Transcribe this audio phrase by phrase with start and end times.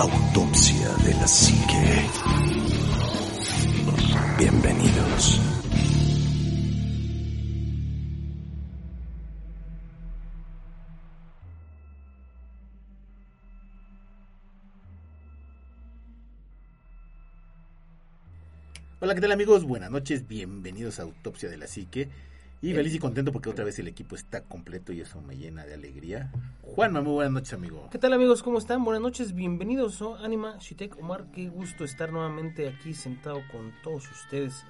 [0.00, 2.08] Autopsia de la Psique.
[4.38, 5.40] Bienvenidos.
[19.00, 19.64] Hola, ¿qué tal amigos?
[19.64, 22.08] Buenas noches, bienvenidos a Autopsia de la Psique.
[22.60, 25.64] Y feliz y contento porque otra vez el equipo está completo y eso me llena
[25.64, 26.32] de alegría.
[26.62, 27.88] Juanma, muy buenas noches, amigo.
[27.92, 28.42] ¿Qué tal amigos?
[28.42, 28.82] ¿Cómo están?
[28.82, 30.02] Buenas noches, bienvenidos.
[30.02, 34.64] a Anima, Shitek, Omar, qué gusto estar nuevamente aquí sentado con todos ustedes.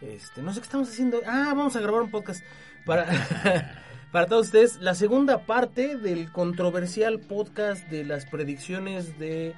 [0.00, 1.20] Este, no sé qué estamos haciendo.
[1.26, 2.42] Ah, vamos a grabar un podcast
[2.84, 3.06] para,
[4.12, 4.80] para todos ustedes.
[4.80, 9.54] La segunda parte del controversial podcast de las predicciones de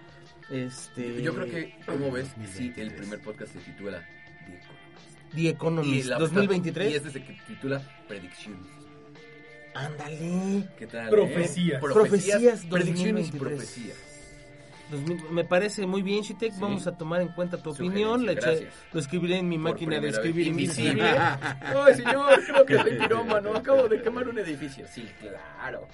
[0.51, 1.23] este.
[1.23, 2.29] Yo creo que, ¿cómo ves?
[2.53, 4.07] Sí, el primer podcast se titula
[5.35, 6.93] The Economist la- 2023.
[6.93, 8.67] Y este se titula Predicciones.
[9.75, 10.69] Ándale.
[10.77, 11.07] ¿Qué tal?
[11.07, 11.11] eh?
[11.11, 11.81] Profecías.
[11.81, 13.39] Profecías Predicciones y 2023.
[13.41, 13.97] profecías.
[14.91, 16.53] 2000 me parece muy bien, Shitek.
[16.53, 16.59] Sí.
[16.61, 18.67] Vamos a tomar en cuenta tu Sugerencia, opinión.
[18.93, 20.91] Lo escribiré en mi Por máquina de escribir Invisible.
[20.91, 21.17] invisible.
[21.61, 23.55] Ay, señor, creo que soy pirómano.
[23.55, 24.85] Acabo de quemar un edificio.
[24.91, 25.87] Sí, claro.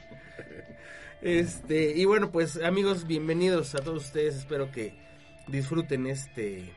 [1.21, 4.37] Este, y bueno, pues amigos, bienvenidos a todos ustedes.
[4.37, 4.95] Espero que
[5.49, 6.73] disfruten este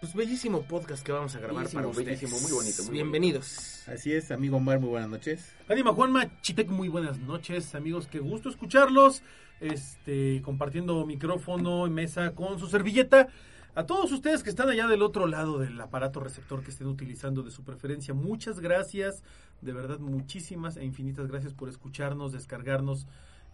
[0.00, 2.20] pues bellísimo podcast que vamos a grabar Bellísimo, para ustedes.
[2.20, 3.88] bellísimo, muy bonito, muy bienvenidos.
[3.88, 5.52] Así es, amigo Omar, muy buenas noches.
[5.68, 9.22] Anima Juanma, Chitec, muy buenas noches, amigos, qué gusto escucharlos.
[9.60, 13.28] Este, compartiendo micrófono y mesa con su servilleta.
[13.74, 17.42] A todos ustedes que están allá del otro lado del aparato receptor que estén utilizando
[17.42, 19.22] de su preferencia, muchas gracias,
[19.60, 23.06] de verdad muchísimas e infinitas gracias por escucharnos, descargarnos,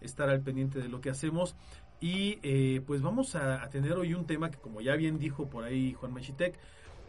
[0.03, 1.57] estar al pendiente de lo que hacemos.
[2.05, 5.65] Y eh, pues vamos a, tener hoy un tema que como ya bien dijo por
[5.65, 6.55] ahí Juan Machitec,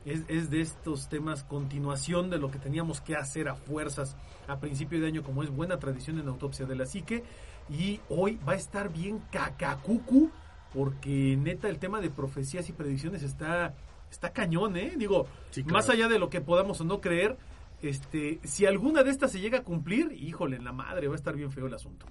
[0.06, 4.16] es, es de estos temas continuación de lo que teníamos que hacer a fuerzas
[4.48, 7.26] a principio de año, como es buena tradición en Autopsia de la Psique.
[7.70, 10.32] Y hoy va a estar bien cacacucu,
[10.74, 13.76] porque neta el tema de profecías y predicciones está,
[14.10, 14.94] está cañón, ¿eh?
[14.96, 15.74] Digo, Sí, claro.
[15.74, 17.38] más allá de lo que podamos o no creer,
[17.82, 21.18] este, si alguna de estas se llega a cumplir, híjole, en la madre, va a
[21.18, 22.06] estar bien feo el asunto.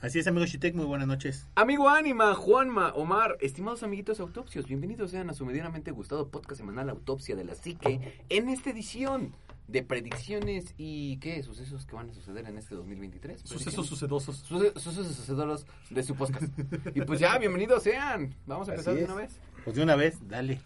[0.00, 1.46] Así es, amigo Shitek, muy buenas noches.
[1.56, 6.88] Amigo Ánima, Juanma, Omar, estimados amiguitos autopsios, bienvenidos sean a su medianamente gustado podcast semanal
[6.88, 8.00] Autopsia de la Psique
[8.30, 9.34] en esta edición
[9.68, 13.42] de predicciones y qué sucesos que van a suceder en este 2023.
[13.44, 14.38] Sucesos sucedosos.
[14.38, 16.44] Suce- sucesos sucedoros de su podcast.
[16.94, 18.34] Y pues ya, bienvenidos sean.
[18.46, 19.10] Vamos a empezar Así de es.
[19.12, 19.38] una vez.
[19.64, 20.60] Pues de una vez, dale.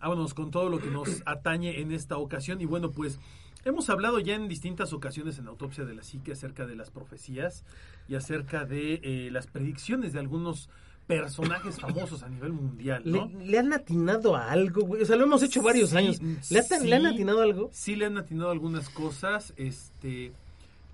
[0.00, 2.60] Vámonos con todo lo que nos atañe en esta ocasión.
[2.62, 3.18] Y bueno, pues
[3.64, 7.64] hemos hablado ya en distintas ocasiones en Autopsia de la Psique acerca de las profecías
[8.08, 10.68] y acerca de eh, las predicciones de algunos
[11.06, 13.30] personajes famosos a nivel mundial, ¿Le, ¿no?
[13.42, 15.02] le han atinado a algo, güey?
[15.02, 16.20] O sea, lo hemos hecho varios Sí, años.
[16.22, 17.08] ¿Le, atan- ¿Le han sí.
[17.08, 17.68] atinado algo?
[17.72, 20.32] Sí le han atinado algunas cosas, este,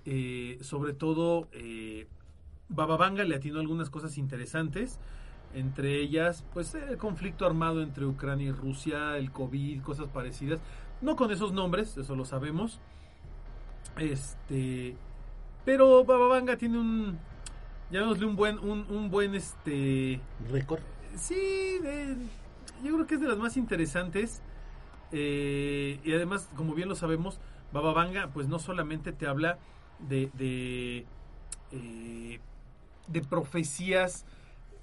[0.05, 2.07] eh, sobre todo eh,
[2.69, 4.99] Bababanga le atinó algunas cosas interesantes,
[5.53, 10.59] entre ellas, pues el conflicto armado entre Ucrania y Rusia, el COVID, cosas parecidas,
[11.01, 12.79] no con esos nombres, eso lo sabemos,
[13.97, 14.95] este,
[15.65, 17.17] pero Bababanga tiene un,
[17.91, 20.19] llamémosle un buen, un, un buen, este,
[20.51, 20.81] Récord.
[21.15, 21.35] Sí,
[21.81, 22.15] de-
[22.83, 24.41] yo creo que es de las más interesantes.
[25.13, 27.39] eh, y además, como bien lo sabemos,
[27.71, 29.57] Baba Vanga, pues no solamente te habla
[29.99, 31.05] de, de,
[31.71, 32.39] eh,
[33.07, 34.25] de profecías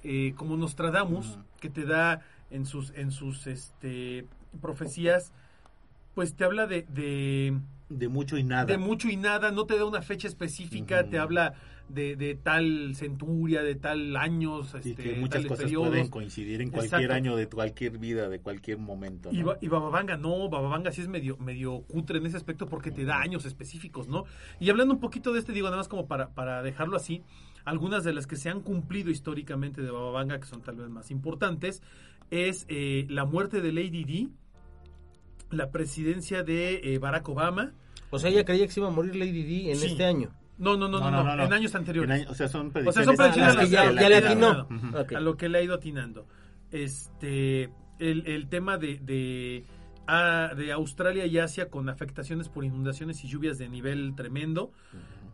[0.03, 1.45] eh, como Nostradamus, Ujú.
[1.61, 4.27] que te da en sus, en sus este,
[4.63, 5.33] profecías,
[6.15, 7.59] pues te habla de, de,
[7.89, 8.65] De mucho y nada.
[8.65, 11.55] de mucho y nada, no te da una fecha específica, te habla
[11.89, 15.89] de, de tal centuria, de tal años, y este, que muchas cosas periodos.
[15.89, 17.15] pueden coincidir en cualquier Exacto.
[17.15, 19.31] año de cualquier vida, de cualquier momento.
[19.31, 19.39] ¿no?
[19.39, 22.91] Y, Ba- y Bababanga no, Bababanga sí es medio, medio cutre en ese aspecto porque
[22.91, 24.25] te da años específicos, ¿no?
[24.61, 27.23] Y hablando un poquito de este, digo, nada más como para, para dejarlo así,
[27.67, 31.11] algunas de las que se han cumplido históricamente de Bababanga, que son tal vez más
[31.11, 31.83] importantes,
[32.31, 34.31] es eh, la muerte de Lady Di,
[35.51, 37.73] la presidencia de eh, Barack Obama.
[38.11, 39.87] O sea, ella creía que se iba a morir Lady Di en Sí.
[39.87, 40.31] este año.
[40.57, 42.09] No, no, no, no, no, en años anteriores.
[42.11, 43.53] En año- o sea, son O sea, son predicciones.
[43.53, 44.69] Ah, las que ya- le atinó.
[45.17, 46.27] a lo que le ha ido atinando.
[46.71, 49.65] Este, el, el tema de, de,
[50.57, 54.71] de Australia y Asia con afectaciones por inundaciones y lluvias de nivel tremendo.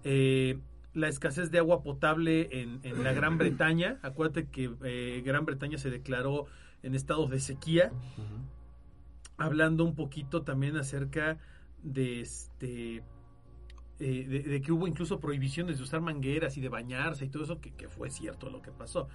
[0.05, 0.59] Eh,
[0.95, 3.99] la escasez de agua potable en, en la Gran Bretaña.
[4.03, 6.47] Acuérdate que eh, Gran Bretaña se declaró
[6.83, 7.91] en estado de sequía.
[8.17, 8.25] Ujú.
[9.41, 11.39] Hablando un poquito también acerca
[11.83, 13.03] de este
[13.99, 17.61] eh, de, que hubo incluso prohibiciones de usar mangueras y de bañarse y todo eso,
[17.61, 19.09] que, fue cierto lo que pasó.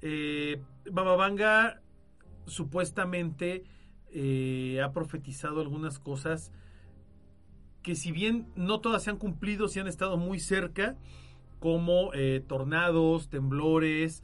[0.00, 0.60] Eh,
[0.90, 1.80] Bababanga
[2.46, 3.64] supuestamente
[4.12, 6.52] eh, ha profetizado algunas cosas
[7.82, 10.96] que si bien no todas se han cumplido, sí han estado muy cerca,
[11.58, 14.22] como eh, tornados, temblores,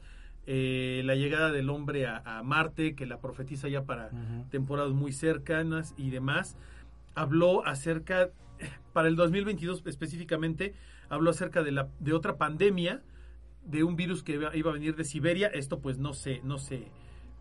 [0.51, 4.09] eh, la llegada del hombre a, a Marte, que la profetiza ya para
[4.49, 6.57] temporadas muy cercanas y demás.
[7.13, 8.29] Habló acerca,
[8.91, 10.73] para el 2022 específicamente,
[11.07, 13.03] habló acerca de, la, de otra pandemia,
[13.63, 15.49] de un virus que iba, iba a venir de Siberia.
[15.49, 16.87] Esto pues no se, no se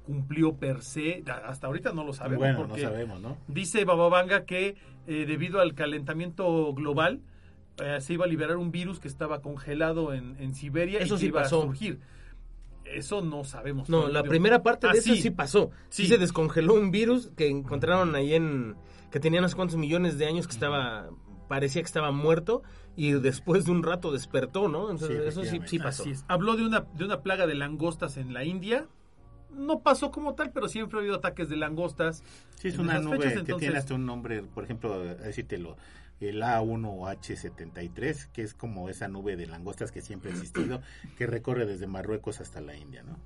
[0.05, 2.41] cumplió per se, hasta ahorita no lo sabemos.
[2.41, 3.39] bueno, no sabemos, ¿no?
[3.49, 4.77] Dice Bababanga que
[5.07, 7.21] eh, debido al calentamiento global
[7.83, 11.17] eh, se iba a liberar un virus que estaba congelado en, en Siberia Eso y
[11.17, 11.61] que sí iba pasó.
[11.61, 12.01] a surgir.
[12.95, 13.89] Eso no sabemos.
[13.89, 15.23] No, la primera parte Ah, de eso sí.
[15.23, 15.71] sí pasó.
[15.91, 16.03] Sí.
[16.05, 16.09] Sí.
[16.09, 18.77] se descongeló un virus que encontraron ahí en...
[19.11, 21.11] que tenía no sé cuántos millones de años que estaba...
[21.49, 22.63] parecía que estaba muerto
[22.97, 24.91] y después de un rato despertó, ¿no?
[24.91, 26.03] Entonces Sí, eso sí, sí pasó.
[26.03, 26.25] Así es.
[26.29, 28.87] Habló de una, de una plaga de langostas en la India.
[29.51, 32.23] No pasó como tal, pero siempre ha habido ataques de langostas.
[32.57, 35.77] Sí, es una nube fechas, que entonces- tiene hasta un nombre, por ejemplo, a decírtelo,
[36.21, 40.81] el A1H73, que es como esa nube de langostas que siempre ha existido,
[41.17, 43.17] que recorre desde Marruecos hasta la India, ¿no?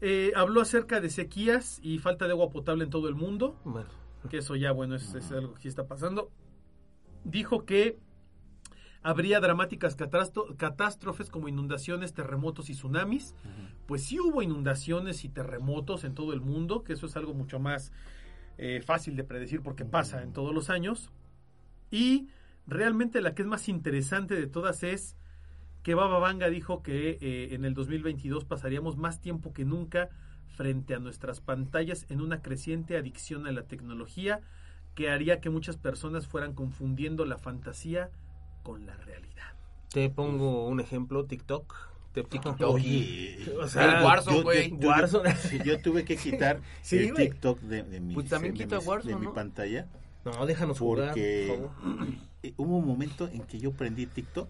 [0.00, 3.58] Eh, habló acerca de sequías y falta de agua potable en todo el mundo.
[3.64, 3.88] Bueno,
[4.28, 6.30] que eso ya, bueno, es, es algo que sí está pasando.
[7.24, 7.98] Dijo que
[9.02, 13.34] habría dramáticas catástro- catástrofes como inundaciones, terremotos y tsunamis.
[13.86, 17.58] Pues sí hubo inundaciones y terremotos en todo el mundo, que eso es algo mucho
[17.58, 17.92] más
[18.58, 21.10] eh, fácil de predecir porque pasa en todos los años.
[21.90, 22.28] Y
[22.66, 25.16] realmente la que es más interesante de todas es
[25.82, 30.08] que Baba Vanga dijo que eh, en el 2022 pasaríamos más tiempo que nunca
[30.56, 34.40] frente a nuestras pantallas en una creciente adicción a la tecnología
[34.94, 38.10] que haría que muchas personas fueran confundiendo la fantasía
[38.62, 39.44] con la realidad.
[39.92, 41.74] te pongo un ejemplo, TikTok.
[42.12, 42.60] Te- TikTok.
[42.62, 44.70] Oye, O sea, el Warzone, yo- güey.
[45.64, 47.14] yo- tuve que quitar Sí, el.
[47.14, 49.34] TikTok de, de mi, Pues también de quita Warzone, de mi ¿no?
[49.34, 49.86] pantalla,
[50.26, 51.58] No, déjanos jugar, porque
[52.56, 54.48] hubo un momento en que yo prendí TikTok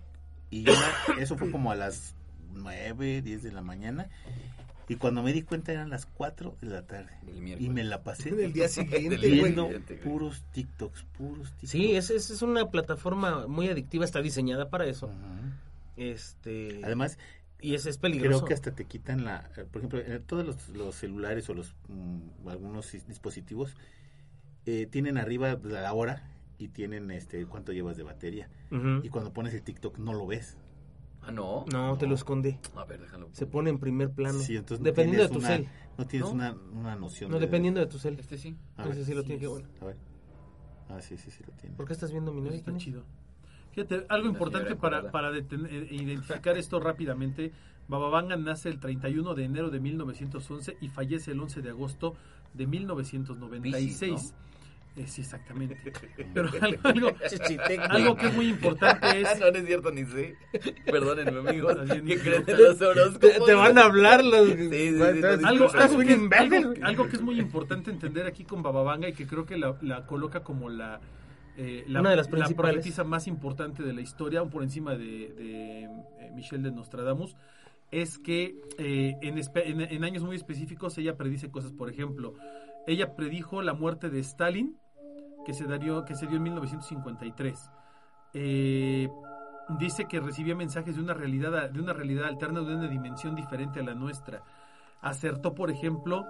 [0.50, 0.64] y
[1.20, 2.14] eso fue como a las
[2.54, 4.08] 9, 10 de la mañana.
[4.88, 7.10] Y cuando me di cuenta eran las 4 de la tarde.
[7.58, 9.68] Y me la pasé Del día siguiente, viendo
[10.04, 11.70] puros TikToks, puros TikToks.
[11.70, 15.10] Sí, es, es, es una plataforma muy adictiva, está diseñada para eso.
[15.96, 17.18] Este Además,
[17.60, 18.38] y es, es peligroso.
[18.40, 19.50] creo que hasta te quitan la...
[19.56, 23.74] eh, Por ejemplo, en todos los, los celulares o los mm, algunos dispositivos
[24.66, 28.48] eh, tienen arriba la hora y tienen este cuánto llevas de batería.
[29.02, 30.58] Y cuando pones el TikTok no lo ves.
[31.22, 31.64] Ah, no.
[31.72, 32.58] No, te lo esconde.
[32.76, 33.28] A ver, déjalo.
[33.32, 34.38] Se pone en primer plano.
[34.38, 35.68] Sí, entonces no dependiendo de tienes tu una- cel.
[35.98, 36.34] No tienes ¿No?
[36.34, 37.30] Una, una noción.
[37.30, 38.18] No, de- dependiendo de tu cel.
[38.20, 38.56] Este sí.
[38.76, 39.66] A ver, sí lo sí tiene que bueno.
[39.80, 39.96] a ver.
[40.88, 41.74] Ah, sí, sí, sí lo tiene.
[41.74, 42.56] ¿Por qué estás viendo mi novia?
[42.58, 43.02] Está chido.
[43.72, 47.52] Fíjate, algo importante para, para deten- eh, identificar esto rápidamente.
[47.88, 52.14] Bababanga nace el 31 de enero de 1911 y fallece el 11 de agosto
[52.54, 53.98] de 1996.
[54.00, 54.34] Piscis,
[54.96, 55.76] Eh, sí, exactamente.
[56.34, 56.48] Pero
[57.90, 59.38] algo, que es muy importante es...
[59.40, 60.36] no, no es cierto, ni sé.
[60.86, 61.76] Perdónenme, amigos.
[61.88, 63.20] ¿Qué creen de los horóscopos?
[63.20, 64.48] Te, te van a hablar los...
[64.48, 66.82] sí, sí, Estás- no, Algo, que, es- imbécil, algo- güey.
[66.82, 70.06] algo que es muy importante entender aquí con Bababanga y que creo que la, la
[70.06, 71.00] coloca como la,
[71.56, 72.72] eh, la, Una de las la principales.
[72.74, 77.36] profetisa más importante de la historia, aún por encima de, de, eh, Michelle de Nostradamus,
[77.90, 81.72] es que eh, en- en años muy específicos ella predice cosas.
[81.72, 82.34] Por ejemplo,
[82.86, 84.76] ella predijo la muerte de Stalin,
[85.46, 87.70] que se, que se dio en 1953.
[88.34, 89.08] Eh,
[89.78, 93.80] dice que recibía mensajes de una realidad de una realidad alterna de una dimensión diferente
[93.80, 94.42] a la nuestra
[95.00, 96.26] acertó por ejemplo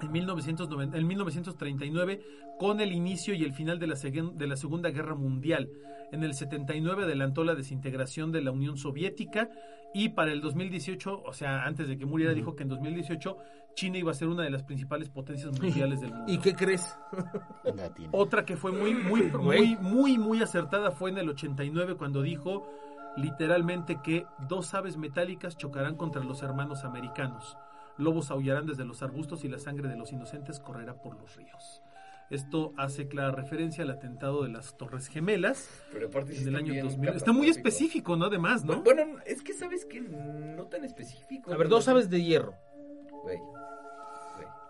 [0.00, 2.20] en, 1990 en 1939
[2.58, 5.70] con el inicio y el final de la, de la Segunda Guerra Mundial.
[6.12, 9.48] En el 79 adelantó la desintegración de la Unión Soviética
[9.92, 13.36] y para el 2018, o sea, antes de que muriera, dijo que en 2018
[13.74, 16.32] China iba a ser una de las principales potencias mundiales del mundo.
[16.32, 16.96] ¿Y qué crees?
[18.12, 22.66] Otra que fue muy, muy, muy, muy, muy acertada fue en el 89 cuando dijo
[23.16, 27.56] literalmente que dos aves metálicas chocarán contra los hermanos americanos.
[27.96, 31.82] Lobos aullarán desde los arbustos y la sangre de los inocentes correrá por los ríos.
[32.30, 36.54] Esto hace clara referencia al atentado de las Torres Gemelas Pero aparte sí en el
[36.54, 37.08] está año bien 2000.
[37.10, 38.26] Está muy específico, ¿no?
[38.26, 38.82] Además, ¿no?
[38.82, 41.52] Bueno, es que sabes que no tan específico.
[41.52, 42.54] A ver, dos aves de hierro.
[43.22, 43.38] Güey.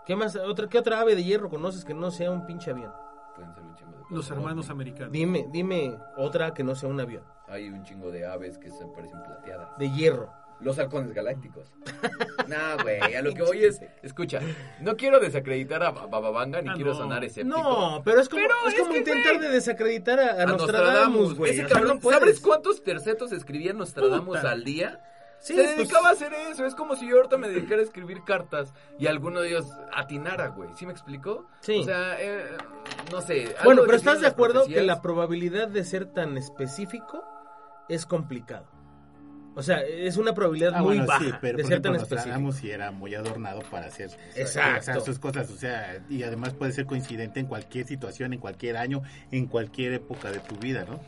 [0.06, 0.36] ¿Qué más?
[0.36, 2.92] Otra, ¿Qué otra ave de hierro conoces que no sea un pinche avión?
[3.34, 4.10] Pueden ser un chingo de cosas.
[4.12, 4.72] Los hermanos ¿no?
[4.72, 5.12] americanos.
[5.12, 7.22] Dime, dime otra que no sea un avión.
[7.48, 9.76] Hay un chingo de aves que se parecen plateadas.
[9.78, 10.30] De hierro.
[10.60, 11.72] Los halcones galácticos.
[12.48, 13.80] nah, güey, a lo que voy es...
[14.02, 14.40] Escucha,
[14.80, 16.96] no quiero desacreditar a Bababanga ni Ah, quiero no.
[16.98, 17.58] sonar escéptico.
[17.58, 19.48] No, pero es como, Pero es es como que, intentar güey.
[19.48, 21.50] de desacreditar a, a A Nostradamus, güey.
[21.52, 22.20] Ese O sea, cabrón, no puedes.
[22.20, 24.50] ¿sabes cuántos tercetos escribía Nostradamus Puta.
[24.52, 25.00] al día?
[25.44, 26.64] Sí, se pues, dedicaba a hacer eso.
[26.64, 30.48] Es como si yo ahorita me dedicara a escribir cartas y alguno de ellos atinara,
[30.48, 30.70] güey.
[30.74, 31.46] ¿Sí me explicó?
[31.60, 31.80] Sí.
[31.80, 32.56] O sea, eh,
[33.12, 33.54] no sé.
[33.62, 37.22] Bueno, pero ¿estás de acuerdo que la probabilidad de ser tan específico
[37.90, 38.66] es complicado?
[39.54, 42.52] O sea, es una probabilidad Ah, muy bueno, baja sí, pero de ser tan específico.
[42.52, 44.80] Sí era muy adornado para hacer Exacto.
[44.80, 48.40] o sea, sus cosas, o sea, y además puede ser coincidente en cualquier situación, en
[48.40, 50.98] cualquier año, en cualquier época de tu vida, ¿no?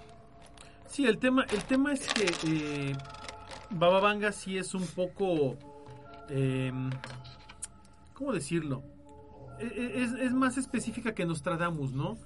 [0.88, 2.97] Sí, el tema, el tema es que eh,
[3.71, 5.57] Baba Vanga sí es un poco,
[6.31, 6.73] eh,
[8.15, 8.83] ¿cómo decirlo?
[9.59, 12.17] E- e- Es, es más específica que Nostradamus, ¿no?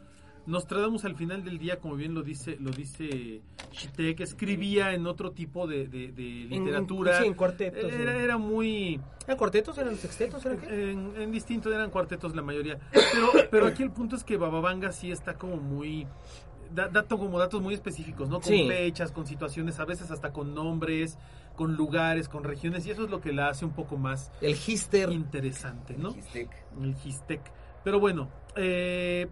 [0.47, 3.43] Nostradamus al final del día, como bien lo dice, lo dice
[3.73, 7.19] Shitek, escribía en otro tipo de, de- de En- en- literatura.
[7.21, 8.19] sí, en cuartetos, Era, sí.
[8.19, 9.79] era muy ¿Eran cuartetos?
[9.79, 10.45] ¿Eran sextetos?
[10.47, 10.91] ¿Eran qué?
[10.93, 12.79] en, en distinto eran cuartetos la mayoría.
[12.91, 16.07] Pero, pero aquí el punto es que Bababanga sí está como muy
[16.75, 18.41] da, dato como datos muy específicos, ¿no?
[18.41, 18.67] Con Sí.
[18.69, 21.19] fechas, con situaciones, a veces hasta con nombres,
[21.57, 24.53] con lugares, con regiones, y eso es lo que la hace un poco más El
[24.67, 25.11] Hister.
[25.11, 26.11] interesante, ¿no?
[26.17, 26.49] Histec.
[26.81, 27.41] El Gistec.
[27.85, 29.27] Pero bueno, eh,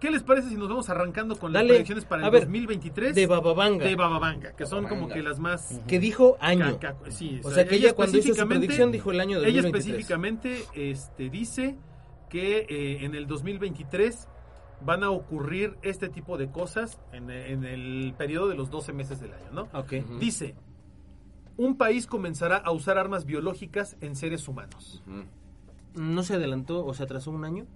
[0.00, 3.14] ¿qué les parece si nos vamos arrancando con las predicciones para el A ver, 2023
[3.14, 3.84] De Bababanga.
[3.86, 6.78] de Bababanga, que son como que las más que dijo año.
[6.78, 9.38] ca- ca- sí, O sea, que ella cuando hizo su específicamente- predicción dijo el año
[9.38, 9.86] ella 2023.
[9.86, 11.76] específicamente este, dice
[12.28, 14.28] que eh, en el 2023
[14.84, 19.20] van a ocurrir este tipo de cosas en, en el periodo de los 12 meses
[19.20, 19.62] del año, ¿no?
[19.72, 19.94] Ok.
[20.04, 20.18] Ujú.
[20.18, 20.54] Dice,
[21.56, 25.02] un país comenzará a usar armas biológicas en seres humanos.
[25.94, 27.66] ¿No se adelantó o se atrasó un año?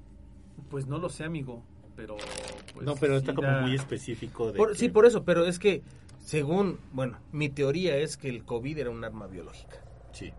[0.69, 1.62] Pues no lo sé, amigo,
[1.97, 2.16] pero...
[2.75, 5.25] pues, no, pero está sí como da- muy específico de Por- que- Sí, por eso,
[5.25, 5.83] pero es que,
[6.19, 9.83] según, bueno, mi teoría es que el COVID era un arma biológica.
[10.12, 10.30] Sí.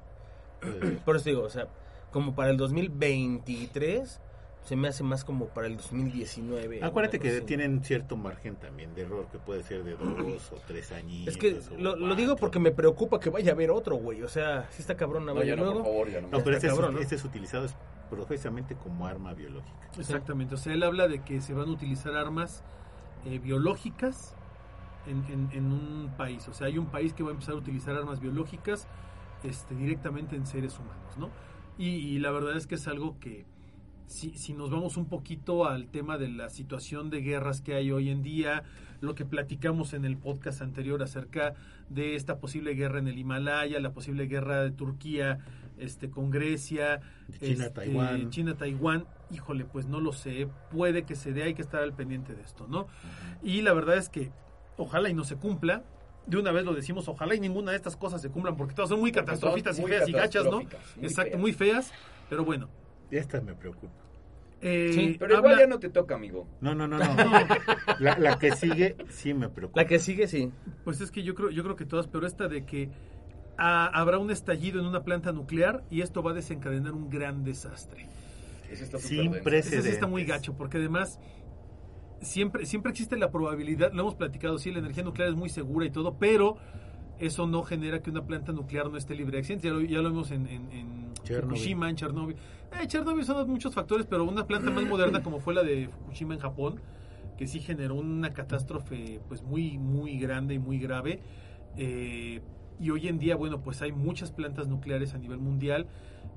[1.06, 1.68] Por eso digo, o sea,
[2.12, 4.20] como para el 2023,
[4.63, 6.84] se me hace más como para el 2019.
[6.84, 7.41] Acuérdate que así.
[7.41, 11.34] tienen cierto margen también de error, que puede ser de dos o tres añitos.
[11.34, 14.22] Es que lo, digo porque me preocupa que vaya a haber otro, güey.
[14.22, 15.80] O sea, si está cabrón, a No, ya no, luego.
[15.84, 16.27] por favor, ya no.
[16.30, 17.00] No, pero este, es, cabrón, ¿no?
[17.00, 17.68] este es utilizado
[18.10, 19.89] profesamente como arma biológica.
[19.98, 22.63] Exactamente, o sea, él habla de que se van a utilizar armas
[23.25, 24.36] eh, biológicas
[25.08, 26.48] en, en- en un país.
[26.48, 28.88] O sea, hay un país que va a empezar a utilizar armas biológicas
[29.44, 31.30] este, directamente en seres humanos, ¿no?
[31.77, 33.46] Y, y la verdad es que es algo que,
[34.08, 37.91] si, si nos vamos un poquito al tema de la situación de guerras que hay
[37.91, 38.63] hoy en día,
[39.01, 41.55] lo que platicamos en el podcast anterior acerca
[41.89, 45.39] de esta posible guerra en el Himalaya, la posible guerra de Turquía
[45.77, 47.39] este, con Grecia, De
[48.29, 48.77] China, este,
[49.31, 52.43] híjole, pues no lo sé, puede que se dé, hay que estar al pendiente de
[52.43, 52.88] esto, ¿no?
[53.41, 54.31] Y la verdad es que
[54.77, 55.84] ojalá y no se cumpla.
[56.27, 58.89] De una vez lo decimos, ojalá y ninguna de estas cosas se cumplan, porque todas
[58.89, 60.62] son muy son catastrofistas y feas y gachas, ¿no?
[61.01, 61.39] Exacto, feas.
[61.39, 61.91] muy feas,
[62.29, 62.70] pero bueno.
[63.12, 63.94] Esta me preocupa.
[64.62, 66.48] Eh, Sí, Pero habla- igual ya no te toca, amigo.
[66.62, 67.06] No, no, no, no.
[68.00, 69.82] La, la que sigue sí me preocupa.
[69.82, 70.51] La que sigue, sí.
[70.84, 72.89] Pues es que yo creo, yo creo que todas, pero esta de que
[73.58, 77.44] ah, habrá un estallido en una planta nuclear y esto va a desencadenar un gran
[77.44, 78.08] desastre.
[78.70, 79.74] Eso está Sin precedentes.
[79.74, 81.20] Ese sí está muy gacho, porque además
[82.22, 85.86] siempre, siempre existe la probabilidad, lo hemos platicado, sí, la energía nuclear es muy segura
[85.86, 86.58] y todo, pero
[87.22, 89.72] eso no genera que una planta nuclear no esté libre de accidentes.
[89.72, 91.58] Ya lo, ya lo vimos en, en, en Chernobyl.
[91.58, 92.36] Fukushima, en Chernobyl.
[92.82, 96.34] Eh, Chernobyl son muchos factores, pero una planta más moderna como fue la de Fukushima
[96.34, 96.82] en Japón,
[97.38, 101.22] que sí generó una catástrofe pues muy, muy grande y muy grave.
[101.78, 102.42] Eh,
[102.80, 105.86] y hoy en día, bueno, pues hay muchas plantas nucleares a nivel mundial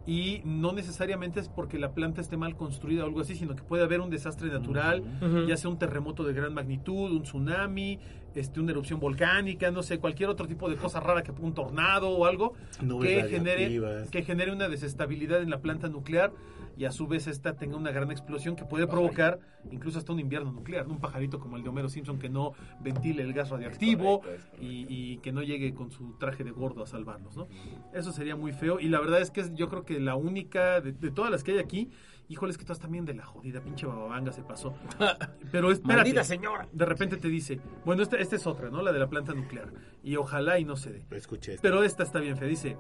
[0.07, 3.63] y no necesariamente es porque la planta esté mal construida o algo así, sino que
[3.63, 5.03] puede haber un desastre natural,
[5.49, 7.99] ya sea un terremoto de gran magnitud, un tsunami,
[8.35, 12.11] este, una erupción volcánica, no sé, cualquier otro tipo de cosa rara que un tornado
[12.11, 16.33] o algo Nubes que genere, que genere una desestabilidad en la planta nuclear
[16.77, 19.39] y a su vez esta tenga una gran explosión que puede provocar
[19.71, 20.95] incluso hasta un invierno nuclear, ¿no?
[20.95, 24.65] un pajarito como el de Homero Simpson que no ventile el gas radioactivo correcto, correcto.
[24.65, 27.49] y, y que no llegue con su traje de gordo a salvarlos, ¿no?
[27.93, 30.81] Eso sería muy feo y la verdad es que es- yo creo que la única
[30.81, 31.91] de, de todas las que hay aquí,
[32.29, 34.75] híjole, es que todas también de la jodida pinche bababanga se pasó.
[35.53, 35.97] Pero espérate.
[36.01, 36.69] Maldita señora.
[36.73, 38.83] De repente te dice, bueno, esta, esta es otra, ¿no?
[38.83, 39.73] La de la planta nuclear.
[40.03, 41.05] Y ojalá y no se dé.
[41.11, 41.63] Escuché esto.
[41.63, 42.49] Pero esta está bien fea.
[42.49, 42.77] Dice,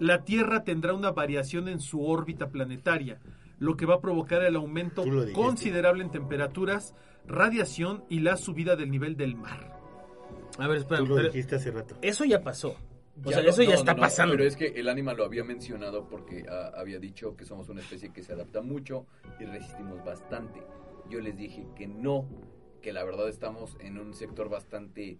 [0.00, 3.20] la Tierra tendrá una variación en su órbita planetaria,
[3.60, 6.94] lo que va a provocar el aumento considerable en temperaturas,
[7.26, 9.78] radiación y la subida del nivel del mar.
[10.58, 11.96] A ver, espera, Tú lo pero dijiste hace rato.
[12.02, 12.70] eso ya pasó.
[13.22, 14.34] O Ya sea, lo- eso ya no, está no, no, pasando.
[14.34, 17.80] Pero es que el ánima lo había mencionado porque ah, había dicho que somos una
[17.82, 19.06] especie que se adapta mucho
[19.38, 20.62] y resistimos bastante.
[21.10, 22.26] Yo les dije que no,
[22.80, 25.18] que la verdad estamos en un sector bastante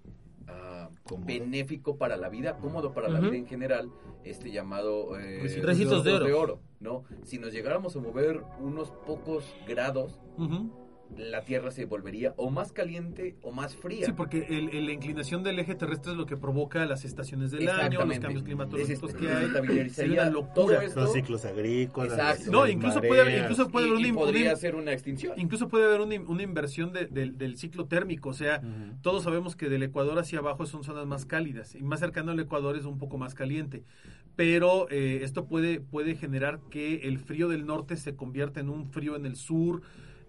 [1.05, 1.27] Cómodo.
[1.27, 3.91] benéfico para la vida, cómodo para la vida en general,
[4.25, 6.61] este llamado eh, Recitos de oro.
[6.79, 7.05] ¿no?
[7.25, 10.71] Si nos llegáramos a mover unos pocos grados, Ujú.
[11.19, 14.07] La Tierra se volvería o más caliente o más fría.
[14.07, 17.51] Sí, porque el- el- la inclinación del eje terrestre es lo que provoca las estaciones
[17.51, 19.91] del año, los cambios climatológicos que hay.
[19.91, 20.85] Sería una locura.
[20.85, 21.01] esto.
[21.01, 22.13] Los ciclos agrícolas.
[22.13, 22.51] Exacto.
[22.51, 25.39] No, incluso puede haber- incluso puede y, haber y una- podría una- ser una extinción.
[25.39, 28.63] Incluso puede haber una, una inversión de- del- del ciclo térmico, o sea,
[29.03, 32.41] todos sabemos que del Ecuador hacia abajo son zonas más cálidas y más cercano al
[32.41, 33.85] Ecuador es un poco más caliente,
[34.37, 38.87] pero eh, esto puede, puede generar que el frío del norte se convierta en un
[38.91, 39.83] frío en el sur,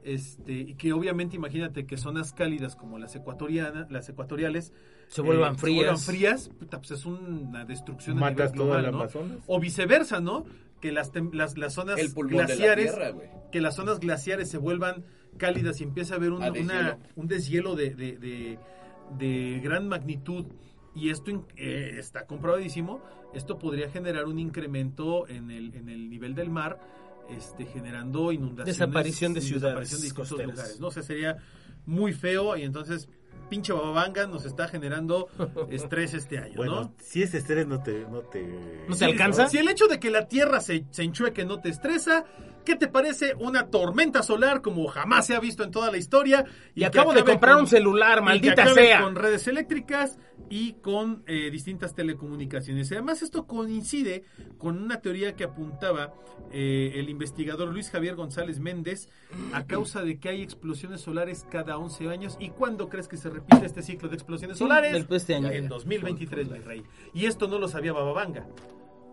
[0.04, 4.74] este, y que obviamente imagínate que zonas cálidas como las ecuatorianas, las ecuatoriales
[5.08, 5.76] Se vuelvan eh, frías.
[5.76, 8.98] se vuelvan frías, puta, pues es una destrucción a nivel Matas global, el ¿no?
[8.98, 9.38] Amazonas.
[9.48, 10.46] O viceversa, ¿no?
[10.80, 13.14] Que las, tem- las, las zonas la glaciares Tierra,
[13.52, 15.04] que las zonas glaciares se vuelvan
[15.38, 16.98] cálidas y empiece a haber un, una- deshielo.
[17.16, 18.60] un deshielo de, de, de-
[19.18, 20.46] de gran magnitud
[20.96, 23.02] y esto in- eh, está comprobadísimo,
[23.34, 26.80] esto podría generar un incremento en el, en el nivel del mar,
[27.38, 28.78] este, generando inundaciones.
[28.78, 30.56] Desaparición de ciudades desaparición de distintos costeras.
[30.56, 30.88] lugares, ¿no?
[30.88, 31.38] O sea, sería
[31.86, 33.10] muy feo y entonces
[33.50, 35.28] pinche bababanga nos está generando
[35.70, 36.94] estrés este año, Bueno, ¿no?
[37.00, 38.06] si ese estrés no te...
[38.10, 38.48] No te,
[38.88, 39.50] ¿No te alcanza?
[39.50, 42.24] Si el hecho de que la Tierra se, se enchueque no te estresa,
[42.66, 46.46] ¿qué te parece una tormenta solar como jamás se ha visto en toda la historia?
[46.76, 49.02] Y acabo de comprar con- un celular, maldita sea.
[49.02, 50.18] Con redes eléctricas
[50.50, 52.92] y con eh, distintas telecomunicaciones.
[52.92, 54.24] Además esto coincide
[54.58, 56.14] con una teoría que apuntaba
[56.52, 59.08] eh, el investigador Luis Javier González Méndez
[59.54, 62.36] a causa de que hay explosiones solares cada 11 años.
[62.40, 64.92] ¿Y cuándo crees que se repite este ciclo de explosiones Sí, solares?
[64.94, 65.50] del- este año.
[65.52, 66.84] En 2023, mi rey.
[67.14, 68.46] Y esto no lo sabía Bababanga.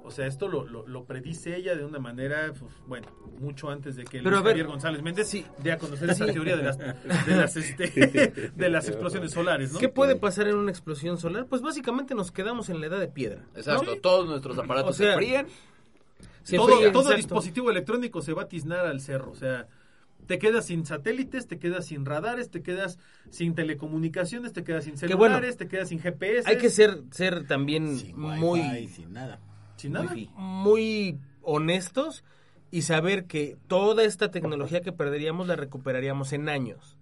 [0.09, 3.07] O sea, esto lo, lo, lo predice ella de una manera, pues, bueno,
[3.39, 5.45] mucho antes de que Pero Luis a ver, Javier González Méndez sí.
[5.63, 6.79] dé a conocer esa teoría de las,
[7.27, 9.79] de las, este, de las explosiones solares, ¿no?
[9.79, 11.47] ¿Qué puede pasar en una explosión solar?
[11.47, 13.43] Pues básicamente nos quedamos en la edad de piedra.
[13.53, 13.59] ¿no?
[13.59, 15.47] Exacto, todos nuestros aparatos O sea, se fríen.
[16.43, 19.31] Se todo todo dispositivo electrónico se va a tiznar al cerro.
[19.31, 19.69] O sea,
[20.27, 22.99] te quedas sin satélites, te quedas sin radares, te quedas
[23.31, 26.49] sin telecomunicaciones, te quedas sin bueno, celulares, te quedas sin GPS.
[26.49, 29.41] Hay que ser, ser también Sin muy, wifi, sin nada.
[29.79, 30.11] Sin nada.
[30.13, 32.23] muy, muy honestos
[32.71, 36.97] y saber que toda esta tecnología que perderíamos la recuperaríamos en años.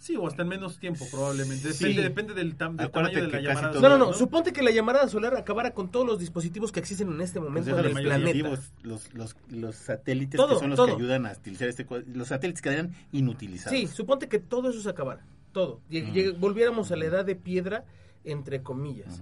[0.00, 1.72] Sí, o hasta en menos tiempo probablemente.
[1.72, 1.86] Sí.
[1.94, 3.72] Depende, depende del, tam- del tamaño de la llamada.
[3.72, 4.12] todo- No, no, no.
[4.12, 7.50] Suponte que la llamarada solar acabara con todos los dispositivos que existen en este Pues
[7.50, 8.48] momento deja en el los planeta.
[8.84, 10.86] los, los, los satélites Todo, que son los todo.
[10.86, 13.76] que ayudan a utilizar este los satélites quedarían inutilizados.
[13.76, 15.26] Sí, suponte que todo eso se acabara.
[15.50, 15.80] Todo.
[15.90, 17.84] Lleg- volviéramos a la edad de piedra,
[18.22, 19.20] entre comillas.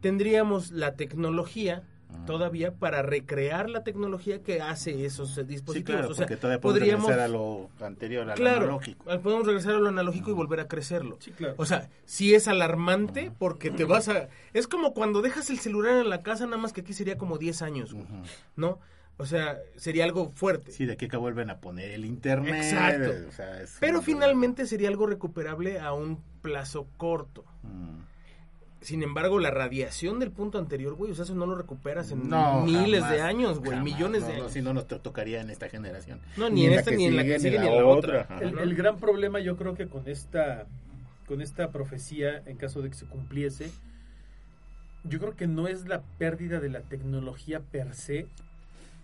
[0.00, 1.82] Tendríamos la tecnología.
[2.26, 5.98] Todavía para recrear la tecnología que hace esos eh, Sí, dispositivos.
[6.00, 9.10] claro, o sea, porque todavía podemos podríamos regresar a lo anterior, a lo analógico.
[9.10, 11.16] al- podemos regresar a lo analógico y volver a crecerlo.
[11.20, 11.54] Sí, claro.
[11.56, 14.28] O sea, sí es alarmante porque te vas a...
[14.52, 17.38] Es como cuando dejas el celular en la casa, nada más que aquí sería como
[17.38, 18.06] 10 años, güey.
[18.56, 18.78] ¿no?
[19.16, 20.72] O sea, sería algo fuerte.
[20.72, 22.54] Sí, de aquí que vuelven a poner el internet.
[22.54, 23.10] Exacto.
[23.28, 27.44] o sea, es Pero un- finalmente sería algo recuperable a un plazo corto.
[28.80, 32.28] Sin embargo, la radiación del punto anterior, güey, o sea, eso no lo recuperas en
[32.30, 33.84] No, miles jamás, de años, güey, jamás.
[33.84, 34.52] millones No, de no, años.
[34.52, 36.18] si no nos to- tocaría en esta generación.
[36.38, 38.26] No, ni en esta, ni en la que sigue, ni en la otra.
[38.40, 40.66] El, el gran problema yo creo que con esta
[41.26, 43.70] con esta profecía en caso de que se cumpliese
[45.04, 48.26] yo creo que no es la pérdida de la tecnología per se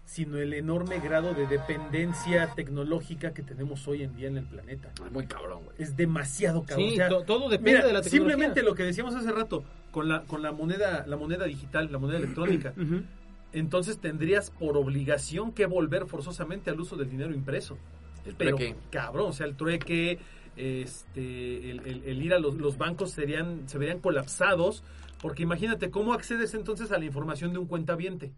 [0.07, 4.91] sino el enorme grado de dependencia tecnológica que tenemos hoy en día en el planeta
[5.13, 5.77] Muy cabrón, güey.
[5.79, 8.11] es demasiado cabrón Sí, O sea, to- todo depende mira, de la tecnología.
[8.31, 11.99] simplemente lo que decíamos hace rato con la con la moneda la moneda digital la
[11.99, 12.73] moneda electrónica
[13.53, 17.77] entonces tendrías por obligación que volver forzosamente al uso del dinero impreso.
[18.25, 18.77] El Pero, trueque.
[18.91, 20.19] cabrón, o sea, el trueque,
[20.57, 24.83] este, el, el- el ir a los, los bancos serían, se verían colapsados,
[25.23, 28.33] porque imagínate, ¿cómo accedes entonces a la información de un cuentaviente?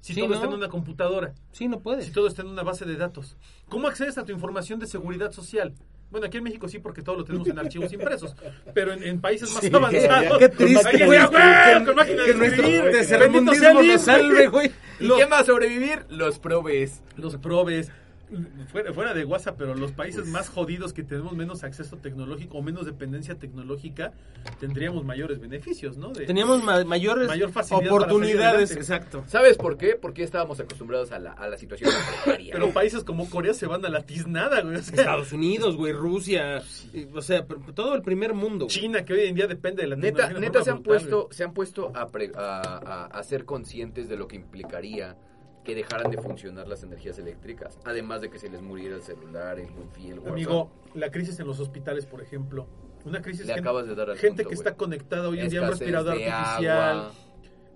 [0.00, 0.34] Si Sí, todo ¿no?
[0.36, 2.06] está en una computadora, Sí, no puedes.
[2.06, 3.36] si todo está en una base de datos.
[3.68, 5.74] ¿Cómo accedes a tu información de seguridad social?
[6.10, 8.34] Bueno, aquí en México sí, porque todo lo tenemos en archivos impresos.
[8.74, 10.38] Pero en, en países más Sí, avanzados.
[10.38, 14.46] qué triste, ahí, güey, güey, que- con máquina de que nuestro tercermundismo el nos salve,
[14.48, 14.70] güey.
[15.00, 16.06] ¿Y Los- va a sobrevivir?
[16.08, 17.02] Los probes.
[17.16, 17.92] los probes,
[18.70, 22.62] fuera, fuera de WhatsApp, pero los países más jodidos que tenemos menos acceso tecnológico o
[22.62, 24.12] menos dependencia tecnológica,
[24.58, 26.10] tendríamos mayores beneficios, ¿no?
[26.12, 29.24] De- Teníamos ma- mayores Mayor oportunidades, exacto.
[29.26, 29.96] ¿Sabes por qué?
[30.00, 31.90] Porque estábamos acostumbrados a la, a la situación
[32.24, 32.52] precaria.
[32.52, 34.76] Pero países como Corea se van a la tiznada, güey.
[34.76, 36.62] o sea, Estados Unidos, güey, Rusia,
[36.92, 38.66] y- o sea, todo el primer mundo.
[38.66, 38.76] güey.
[38.76, 41.44] China, que hoy en día depende de la Neta, neta se han brutal, puesto, se
[41.44, 45.16] han puesto a, pre- a, a- a ser conscientes de lo que implicaría
[45.64, 49.58] que dejaran de funcionar las energías eléctricas, además de que se les muriera el celular,
[49.58, 50.18] el wifi, el.
[50.18, 50.32] WhatsApp.
[50.32, 52.66] Amigo, la crisis en los hospitales, por ejemplo.
[53.04, 55.48] Una crisis Le gen- acabas de dar al gente punto, que está conectada hoy en
[55.48, 56.98] día a un respirador artificial.
[56.98, 57.12] agua.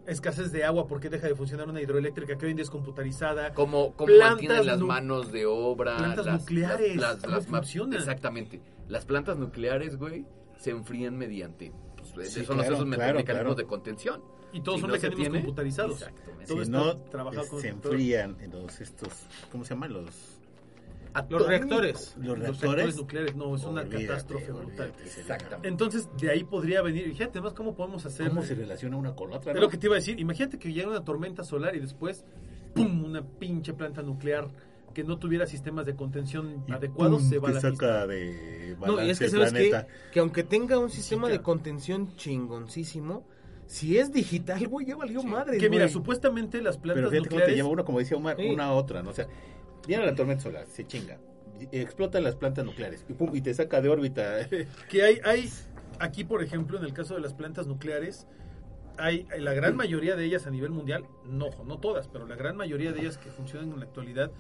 [0.07, 3.55] escasez de agua porque deja de funcionar una hidroeléctrica que hoy en día es computarizada.
[3.55, 5.97] Como, como mantienen las manos de obra.
[5.97, 7.95] plantas las, nucleares, Las, ¿cómo las-?
[7.95, 8.61] Exactamente.
[8.89, 10.27] Las plantas nucleares, güey,
[10.59, 11.73] se enfrían mediante.
[12.15, 13.55] Pues, Sí, son claro, esos claro, mecanismos claro.
[13.55, 14.23] de contención.
[14.53, 15.93] Y todos Si son no mecanismos tiene, computarizados.
[16.03, 16.47] Exactamente.
[16.47, 19.09] Todo si está no, trabajado con se enfrían los estos,
[19.51, 19.93] ¿cómo se llaman?
[19.93, 20.05] Los,
[21.29, 22.15] Los reactores.
[22.19, 22.97] los Los reactores.
[22.97, 24.93] nucleares, no, es una Olvídate, catástrofe brutal.
[25.05, 25.69] Exactamente.
[25.69, 27.05] Entonces, de ahí podría venir.
[27.09, 28.29] Fíjate, además, ¿cómo podemos hacer?
[28.29, 29.53] ¿Cómo se relaciona una con la otra?
[29.53, 30.19] Es lo que te iba a decir.
[30.21, 32.25] Imagínate que llega una tormenta solar y después,
[32.75, 33.05] ¡pum!
[33.05, 34.49] Una pinche planta nuclear
[34.95, 38.07] que no tuviera sistemas de contención adecuados se va a te la saca pista.
[38.07, 39.87] de No, y es que el sabes planeta.
[40.13, 41.43] que aunque tenga un sistema de claro.
[41.45, 43.27] contención chingoncísimo,
[43.67, 45.59] si es digital, güey, ya valió madre.
[45.59, 47.57] Que mira, supuestamente las plantas Pero fíjate cómo te nucleares...
[47.57, 48.49] lleva uno, como decía Omar, Sí.
[48.49, 49.11] una a otra, ¿no?
[49.11, 49.27] O sea,
[49.87, 51.19] viene la tormenta solar, se chinga,
[51.61, 54.49] y- explota las plantas nucleares y, pum, y te saca de órbita.
[54.89, 55.51] que hay, hay
[55.99, 58.27] aquí por ejemplo en el caso de las plantas nucleares
[58.99, 62.57] hay la gran mayoría de ellas a nivel mundial no no todas pero la gran
[62.57, 64.31] mayoría de ellas que funcionan en la actualidad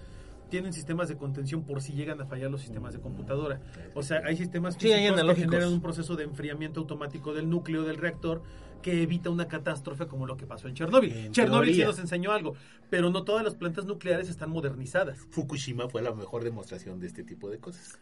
[0.54, 3.60] tienen sistemas de contención por si llegan a fallar los sistemas de computadora
[3.92, 7.50] o sea hay sistemas Sí, hay físicos que generan un proceso de enfriamiento automático del
[7.50, 8.40] núcleo del reactor
[8.80, 11.12] que evita una catástrofe como lo que pasó en Chernóbil.
[11.12, 12.54] En Chernóbil sí nos enseñó algo,
[12.88, 15.26] pero no todas las plantas nucleares están modernizadas.
[15.30, 17.98] Fukushima fue la mejor demostración de este tipo de cosas.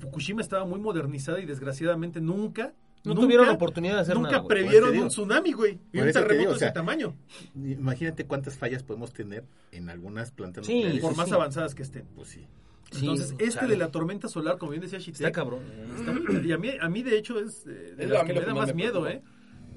[0.00, 2.72] Fukushima estaba muy modernizada y desgraciadamente nunca
[3.04, 5.78] No nunca- tuvieron oportunidad de hacer Nunca nada, eso previeron un tsunami, güey.
[5.92, 7.14] Y un terremoto de o sea, ese tamaño.
[7.56, 11.00] Imagínate cuántas fallas podemos tener en algunas plantas Sí, nucleares.
[11.02, 11.34] Por más sí.
[11.34, 12.04] avanzadas que estén.
[12.14, 12.46] Pues sí.
[12.92, 13.70] Sí, Entonces, este chale.
[13.72, 15.60] de la tormenta solar, como bien decía Shitek, Está cabrón.
[15.98, 18.40] está- y a mí, a mí de hecho es eh, de Es las que me
[18.42, 19.08] da más me miedo.
[19.08, 19.22] ¿eh?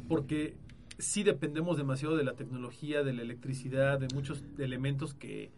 [0.10, 0.56] Porque
[1.00, 5.50] sí dependemos demasiado de la tecnología, de la electricidad, de muchos elementos que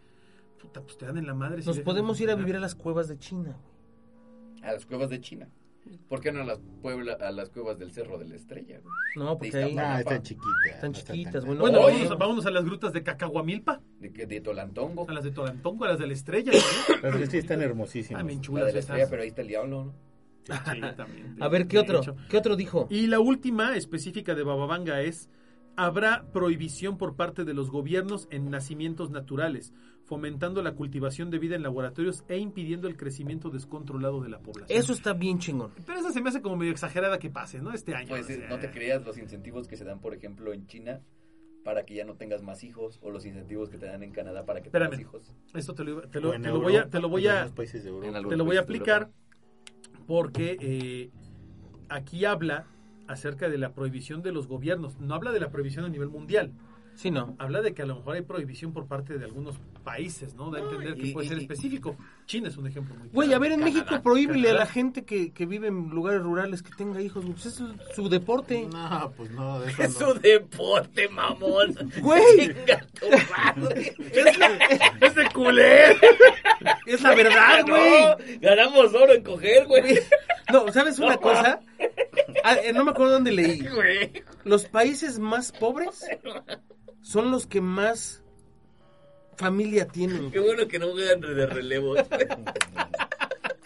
[0.62, 1.62] puta, pues te dan en la madre.
[1.64, 3.58] si Nos podemos ir a vivir a las cuevas de China.
[4.64, 5.48] A las cuevas de China.
[6.10, 8.80] ¿Por qué no a las, puebla, a las cuevas del Cerro de la Estrella?
[8.82, 8.94] güey?
[9.16, 9.76] No, porque Ahí.
[9.78, 10.76] Ah, están chiquitas.
[10.76, 15.06] Están no chiquitas, bueno, Bueno, vámonos, vámonos a las grutas de Cacahuamilpa, De, Tolantongo.
[15.10, 16.52] a las de Tolantongo, a las de la Estrella.
[16.54, 16.94] ¿sí?
[17.02, 18.24] Las de sí están Ah, hermosísimas.
[18.26, 18.90] La chulas de la esas.
[18.92, 20.08] estrella, pero ahí está el diablo, ¿no?
[20.48, 22.00] Sí, también, A ver, ¿qué otro?
[22.00, 22.16] hecho.
[22.30, 22.88] ¿Qué otro dijo?
[22.90, 25.30] Y la última específica de Bababanga es,
[25.78, 29.74] habrá prohibición por parte de los gobiernos en nacimientos naturales,
[30.06, 34.78] fomentando la cultivación de vida en laboratorios e impidiendo el crecimiento descontrolado de la población.
[34.78, 35.72] Eso está bien chingón.
[35.86, 37.72] Pero esa se me hace como medio exagerada que pase, ¿no?
[37.74, 38.10] Este año.
[38.10, 38.50] Pues o sea.
[38.50, 41.02] no te creas los incentivos que se dan, por ejemplo, en China
[41.64, 44.46] para que ya no tengas más hijos o los incentivos que te dan en Canadá
[44.46, 45.02] para que tengas Espérame.
[45.02, 45.36] hijos.
[45.54, 48.46] Esto te lo, te lo- te lo voy a, te lo voy a, te lo
[48.46, 49.12] voy a aplicar
[50.08, 51.12] porque eh,
[51.90, 52.66] aquí habla
[53.08, 55.00] acerca de la prohibición de los gobiernos.
[55.00, 56.52] No habla de la prohibición a nivel mundial.
[56.96, 57.36] Sí, no.
[57.38, 60.52] habla de que a lo mejor hay prohibición por parte de algunos países, ¿no?
[60.52, 61.96] Da a entender que y- puede y- ser y- específico.
[62.26, 65.06] China es un ejemplo muy Güey, a ver, en Canadá, México prohíbele a la gente
[65.06, 67.34] que, que vive en lugares rurales que tenga hijos, güey.
[67.36, 68.68] Pues es su, su deporte.
[68.70, 70.12] No, pues no, de eso Es no.
[70.12, 71.74] un deporte, mamón.
[72.02, 72.54] Güey.
[75.02, 75.92] ¡Es de culé!
[76.86, 78.02] es la verdad, güey.
[78.02, 80.00] No, ganamos oro en coger, güey.
[80.52, 81.60] No, ¿sabes una cosa?
[82.44, 83.66] Ah, eh, no me acuerdo dónde leí.
[83.68, 84.12] Güey.
[84.44, 86.06] Los países más pobres
[87.02, 88.24] son los que más
[89.38, 90.32] familia tienen.
[90.32, 91.96] Qué bueno que no juegan de relevo.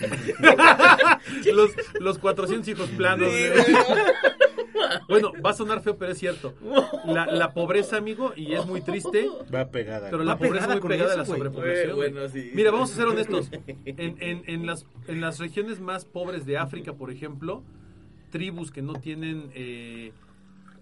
[1.53, 3.29] los, los 400 hijos planos.
[3.31, 3.73] Sí.
[5.07, 6.53] Bueno, va a sonar feo, pero es cierto.
[7.05, 10.09] La, la pobreza, amigo, y es muy triste, Va pegada.
[10.09, 11.95] pero la pobreza muy pegada a la sobrepoblación.
[11.95, 12.29] Bueno, güey.
[12.29, 12.51] sí.
[12.53, 13.49] Mira, vamos a ser honestos.
[13.85, 17.63] En, en, en, las, en las regiones más pobres de África, por ejemplo,
[18.31, 20.11] tribus que no tienen eh,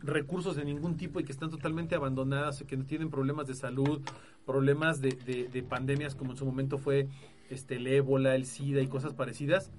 [0.02, 4.02] recursos de ningún tipo y que están totalmente abandonadas, que no tienen problemas de salud,
[4.46, 7.08] problemas de, de- de pandemias como en su momento fue
[7.50, 9.72] este, el ébola, el SIDA y cosas parecidas,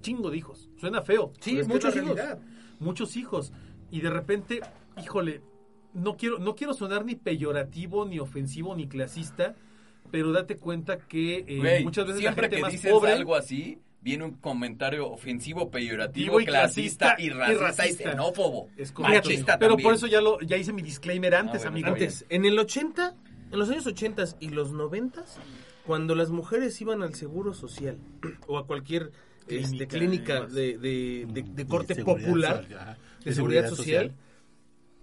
[0.00, 0.70] chingo de hijos.
[0.76, 1.32] Suena feo.
[1.40, 2.16] Sí, muchos hijos.
[2.80, 3.52] Muchos hijos.
[3.90, 4.60] Y de repente,
[5.02, 5.40] híjole,
[5.92, 9.54] no quiero, no quiero sonar ni peyorativo, ni ofensivo, ni clasista,
[10.10, 13.78] pero date cuenta que eh, muchas veces la gente que más dices pobre algo así,
[14.04, 18.68] viene un comentario ofensivo, peyorativo, y clasista, clasista y y racista, y xenófobo.
[18.76, 19.28] Es correcto.
[19.30, 19.84] Machista pero también.
[19.86, 21.88] por eso ya lo ya hice mi disclaimer antes, Ah, bueno, amigo.
[21.88, 23.14] Antes, en el 80,
[23.50, 25.24] en los años 80 y los 90,
[25.86, 27.96] cuando las mujeres iban al seguro social
[28.46, 29.10] o a cualquier
[29.46, 34.12] Clínica, clínica, clínica de, de- de- de De corte popular, social, de seguridad social,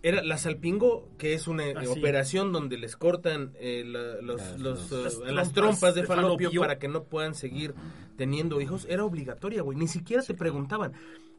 [0.04, 1.88] era la salpingo, que es una eh, Ah, sí.
[2.00, 6.08] operación donde les cortan eh, la- los- Las- los, eh, Las las, trompas de de
[6.08, 6.62] falopio, falopio.
[6.62, 7.76] para que no puedan seguir
[8.18, 8.86] teniendo hijos.
[8.90, 9.78] Era obligatoria, güey.
[9.78, 10.94] Ni siquiera te preguntaban.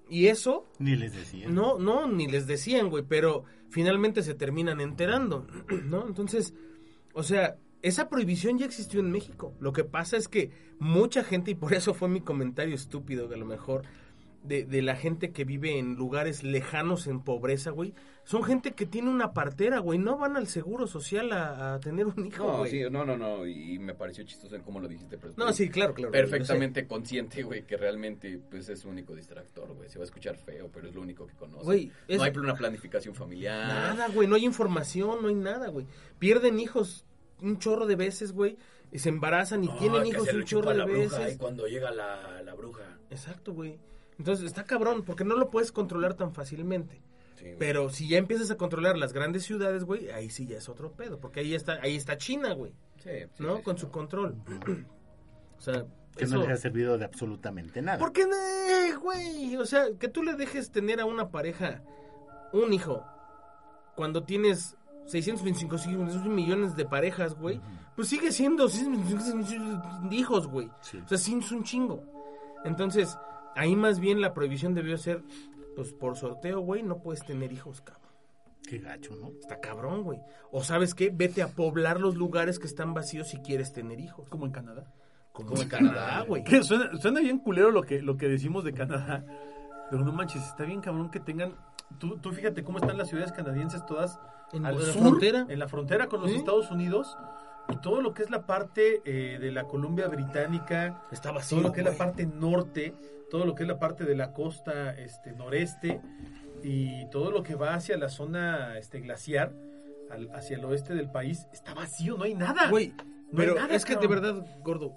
[0.09, 1.49] Y eso Ni les decía.
[1.49, 5.47] no, no, ni les decían, güey, pero finalmente se terminan enterando,
[5.87, 6.07] ¿no?
[6.07, 6.55] Entonces,
[7.15, 9.55] o sea, esa prohibición ya existió en México.
[9.59, 13.35] Lo que pasa es que mucha gente, y por eso fue mi comentario estúpido, que
[13.35, 13.83] a lo mejor
[14.43, 18.87] de, de la gente que vive en lugares lejanos en pobreza, güey, son gente que
[18.87, 19.99] tiene una partera, güey.
[19.99, 22.71] No van al seguro social a, a tener un hijo, No, güey.
[22.71, 25.69] sí, no, no, no, y me pareció chistoso en cómo lo dijiste, pero No, sí,
[25.69, 26.11] claro, claro.
[26.13, 29.89] perfectamente consciente, güey, que realmente pues es su único distractor, güey.
[29.89, 31.65] Se va a escuchar feo, pero es lo único que conoce.
[31.65, 33.67] Güey, es- No hay una planificación familiar.
[33.69, 35.87] Nada, güey, no hay información, no hay nada, güey.
[36.19, 37.05] Pierden hijos
[37.41, 38.57] un chorro de veces, güey,
[38.93, 41.39] y se embarazan y tienen hijos un chorro de veces.
[41.39, 42.99] cuando llega la, la bruja.
[43.11, 43.79] Exacto, güey.
[44.19, 47.03] Entonces está cabrón, porque no lo puedes controlar tan fácilmente.
[47.37, 47.47] Sí.
[47.59, 50.93] Pero si ya empiezas a controlar las grandes ciudades, güey, ahí sí ya es otro
[50.93, 52.73] pedo, porque ahí está, ahí está China, güey,
[53.03, 53.57] Sí, sí, ¿no?
[53.57, 53.93] sí, Con sí, su no.
[53.93, 54.37] control.
[55.59, 55.85] o sea,
[56.17, 57.99] Que eso- no les ha servido de absolutamente nada.
[57.99, 59.57] ¿Por qué, no, güey?
[59.57, 61.83] O sea, que tú le dejes tener a una pareja
[62.53, 63.03] un hijo
[63.97, 65.77] cuando tienes 625
[66.29, 67.61] millones de parejas, güey,
[67.97, 70.71] pues sigue siendo 625 hijos, güey.
[70.81, 70.99] Sí.
[71.05, 72.05] O sea, sí es un chingo.
[72.65, 73.17] Entonces,
[73.57, 75.23] ahí más bien la prohibición debió ser,
[75.77, 78.03] pues por sorteo, güey, no puedes tener hijos, cabrón.
[78.69, 79.29] Qué gacho, ¿no?
[79.41, 80.21] Está cabrón, güey.
[80.51, 84.29] O sabes qué, vete a poblar los lugares que están vacíos si quieres tener hijos.
[84.29, 84.93] Como en Canadá.
[85.33, 86.45] Como en Canadá, güey.
[86.63, 89.25] Suena, suena bien culero lo que, lo que decimos de Canadá.
[89.91, 91.57] Pero no manches, está bien cabrón que tengan.
[91.99, 94.19] Tú, tú fíjate cómo están las ciudades canadienses todas
[94.53, 95.45] En, al la sur, frontera.
[95.49, 96.37] en la frontera con los ¿Sí?
[96.37, 97.19] Estados Unidos.
[97.69, 101.59] Y todo lo que es la parte eh, de la Columbia Británica, Está vacío.
[101.59, 102.95] todo lo que es la parte norte,
[103.31, 106.01] todo lo que es la parte de la costa este, noreste
[106.63, 109.53] y todo lo que va hacia la zona este, glaciar,
[110.11, 112.69] al- hacia el oeste del país, está vacío, no hay nada.
[112.69, 114.93] Güey, No pero hay nada, es que de verdad, gordo,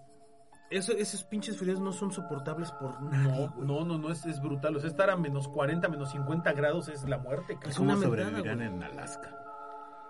[0.70, 4.42] eso, esos pinches fríos no son soportables por nadie, No, no, no, no, es, es
[4.42, 4.76] brutal.
[4.76, 7.54] O sea, estar a menos 40, menos 50 grados es la muerte.
[7.54, 7.70] cabrón.
[7.72, 9.30] Es ¿Cómo sobrevivirán en Alaska?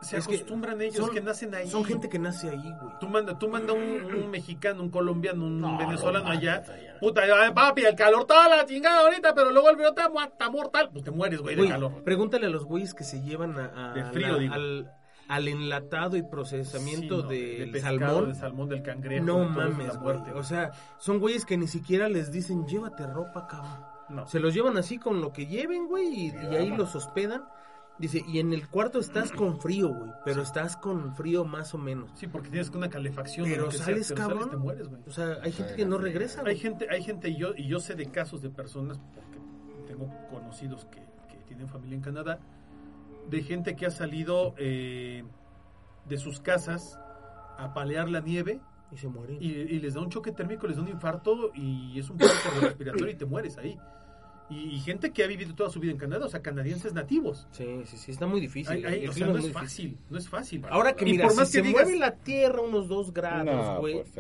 [0.02, 1.68] Se es que acostumbran ellos, son- que nacen ahí.
[1.70, 2.94] Son gente que nace ahí, güey.
[3.00, 3.82] Tú manda, tú manda un,
[4.14, 6.62] un mexicano, un colombiano, un No, venezolano no allá.
[7.00, 10.90] Puta, ay, papi, el calor toda la chingada ahorita, pero luego el frío está, mortal.
[10.92, 12.04] Pues te mueres, güey, de calor.
[12.04, 14.54] pregúntale a los güeyes que se llevan a, a De frío, la- digo.
[14.54, 14.92] al,
[15.28, 18.26] al enlatado y procesamiento Sí, no, del pescado, salmón.
[18.26, 19.26] del salmón, del cangrejo.
[19.26, 20.04] No de mames, la güey.
[20.18, 20.34] muerte.
[20.34, 23.86] O sea, son güeyes que ni siquiera les dicen, llévate ropa, cabrón.
[24.10, 24.28] no.
[24.28, 27.44] Se los llevan así con lo que lleven, güey, y, y ahí los hospedan.
[27.98, 31.78] Dice, y en el cuarto estás con frío, güey, pero estás con frío más o
[31.78, 32.12] menos.
[32.16, 33.48] Sí, porque tienes una calefacción.
[33.50, 34.50] Pero que sea, sales, pero cabrón.
[34.50, 35.02] te mueres, güey.
[35.08, 36.58] O sea, hay gente que no regresa, Hay güey.
[36.58, 39.40] gente, hay gente y yo, y yo sé de casos de personas, porque
[39.88, 42.40] tengo conocidos que, que tienen familia en Canadá,
[43.30, 45.24] de gente que ha salido eh,
[46.10, 47.00] de sus casas
[47.58, 48.60] a palear la nieve
[48.92, 49.38] Y se mueren.
[49.40, 52.60] y, y les da un choque térmico, les da un infarto y es un paro
[52.60, 53.80] respiratorio y te mueres ahí.
[54.48, 57.48] Y, y gente que ha vivido toda su vida en Canadá, o sea, canadienses nativos.
[57.52, 58.74] Sí, sí, sí, está muy difícil.
[58.76, 59.90] Hay- hay- el o sea, clima no es es muy difícil.
[59.92, 60.66] fácil, no es fácil.
[60.70, 63.12] Ahora que Y mira, por si más se que digas- mueve la Tierra unos dos
[63.12, 64.12] grados, güey, pues,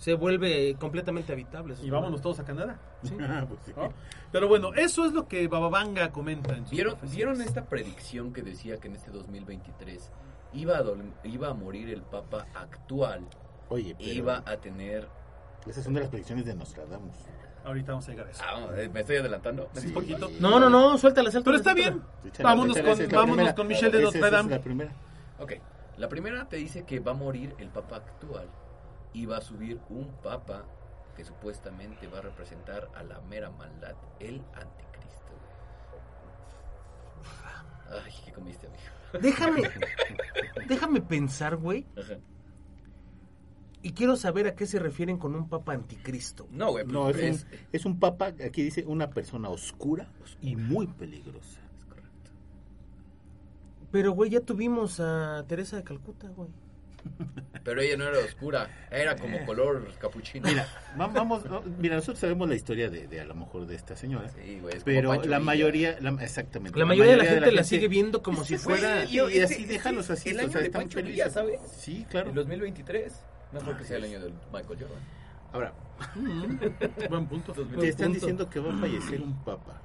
[0.00, 1.76] se vuelve completamente habitable.
[1.80, 2.80] Y vámonos todos a Canadá.
[3.48, 3.72] Pues sí.
[3.76, 3.92] ¿no?
[4.32, 6.56] Pero bueno, eso es lo que Bababanga comenta.
[6.56, 6.96] En ¿Vieron.
[7.14, 10.10] ¿Vieron esta predicción que decía que en este 2023
[10.54, 10.84] iba a,
[11.22, 13.28] iba a morir el Papa actual
[13.68, 15.08] Oye, pero iba a tener...
[15.68, 17.14] esas son de las predicciones de Nostradamus.
[17.66, 18.42] Ahorita vamos a llegar a eso.
[18.46, 19.68] Ah, eh, me estoy adelantando.
[19.84, 20.30] Un poquito.
[20.40, 21.44] No, no, no, suéltala, suéltala.
[21.44, 22.00] Pero está bien.
[22.42, 24.50] Vámonos con- vámonos con Michelle de Notre Dame.
[24.50, 24.92] la primera.
[25.40, 25.52] Ok,
[25.96, 28.48] la primera te dice que va a morir el Papa actual
[29.12, 30.64] y va a subir un Papa
[31.16, 35.32] que supuestamente va a representar a la mera maldad, el anticristo.
[37.90, 38.82] Ay, ¿qué comiste, amigo?
[39.20, 39.62] Déjame,
[40.68, 42.14] déjame pensar, güey, Ajá.
[43.86, 46.48] Y quiero saber a qué se refieren con un papa anticristo.
[46.50, 50.08] No, güey, No, pues, es un, es un papa, aquí dice una persona oscura
[50.42, 51.60] y muy peligrosa.
[51.78, 52.30] es correcto.
[53.92, 56.48] Pero, güey, ya tuvimos a Teresa de Calcuta, güey.
[57.62, 60.48] Pero ella no era oscura, era como color capuchino.
[60.48, 60.66] Mira,
[61.00, 63.94] va- vamos, no, mira, nosotros sabemos la historia de, de a lo mejor de esta
[63.94, 67.62] señora, Sí, güey, es pero la mayoría, la- exactamente, La mayoría de la gente la
[67.62, 69.04] sigue viendo como si fuera...
[69.04, 71.00] y, y así este- déjalos así, el o año sea, de Pancho.
[71.00, 71.60] Villa, ¿sabes?
[71.78, 72.30] Sí, claro.
[72.30, 73.12] En 2023,
[73.52, 75.02] no porque sea el año del Michael Jordan.
[75.52, 75.72] Ahora,
[77.10, 77.52] Buen punto.
[77.52, 79.80] te están diciendo que va a fallecer un papa.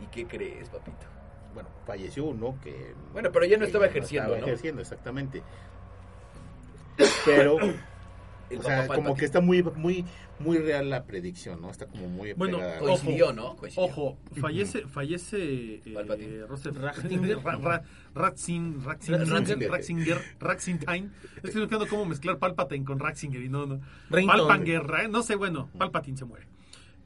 [0.00, 1.06] ¿Y qué crees, papito?
[1.54, 2.94] Bueno, falleció uno que...
[3.12, 4.46] Bueno, pero ya no que estaba ejerciendo, estaba ¿no?
[4.46, 5.42] ejerciendo, exactamente.
[7.24, 7.58] Pero,
[8.52, 10.04] El o sea, Papa como que está muy, muy,
[10.38, 11.70] muy real la predicción, ¿no?
[11.70, 12.78] Está como muy Bueno, pegada.
[12.78, 13.56] Coincidió, ¿no?
[13.56, 13.84] Coincidió.
[13.86, 16.44] Ojo, fallece, fallece eh.
[16.48, 17.38] Rosef- Ratzinger.
[17.42, 17.82] Ra- Ra-
[18.14, 19.70] Ratzin- Ratzinger, Ratzinger.
[19.70, 21.10] Ratzinger, Ratzinger,
[21.42, 23.80] Estoy buscando cómo mezclar Palpatine con Ratzinger y no, no.
[24.10, 26.46] Palpanger, no sé, bueno, Palpatine se muere.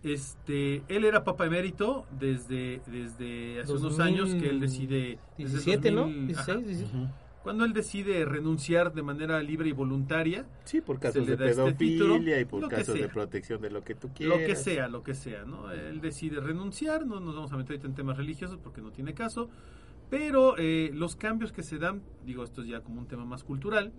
[0.03, 5.19] Este, él era papa emérito desde, desde hace unos 2000, años que él decide...
[5.37, 6.03] desde 17, ¿no?
[6.03, 7.09] 2000, ajá, 16, 17.
[7.47, 12.41] Cuando él decide renunciar de manera libre y voluntaria, Sí, por casos de este pedofilia
[12.41, 14.41] y por casos de protección de lo que tú quieras.
[14.41, 15.71] lo que sea, lo que sea, ¿no?
[15.71, 19.15] Él decide renunciar, no nos vamos a meter ahorita en temas religiosos porque no tiene
[19.15, 19.49] caso,
[20.11, 23.45] pero eh, los cambios que se dan, digo, esto es ya como un tema más
[23.45, 23.93] cultural,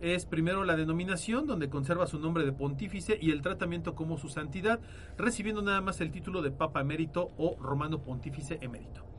[0.00, 4.28] es primero la denominación, donde conserva su nombre de pontífice y el tratamiento como su
[4.28, 4.78] santidad,
[5.18, 9.13] recibiendo nada más el título de Papa Emérito o Romano Pontífice Emérito.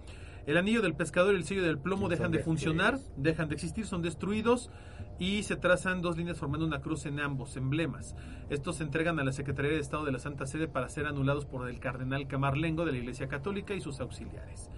[0.46, 3.88] El anillo del pescador y el sello del plomo dejan de funcionar, dejan de existir,
[3.88, 4.70] son destruidos
[5.18, 8.16] y se trazan dos líneas formando una cruz en ambos emblemas.
[8.50, 11.46] Estos se entregan a la Secretaría de Estado de la Santa Sede para ser anulados
[11.46, 14.70] por el cardenal Camarlengo de la Iglesia Católica y sus auxiliares.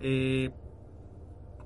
[0.00, 0.50] Eh,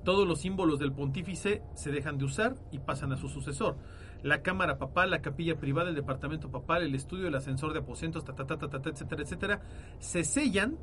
[0.03, 3.77] todos los símbolos del pontífice se dejan de usar y pasan a su sucesor.
[4.21, 8.23] La cámara papal, la capilla privada, el departamento papal, el estudio, el ascensor de aposentos,
[8.25, 9.61] ta, ta, ta, ta, ta, ta, etcétera, etcétera,
[9.99, 10.77] se sellan.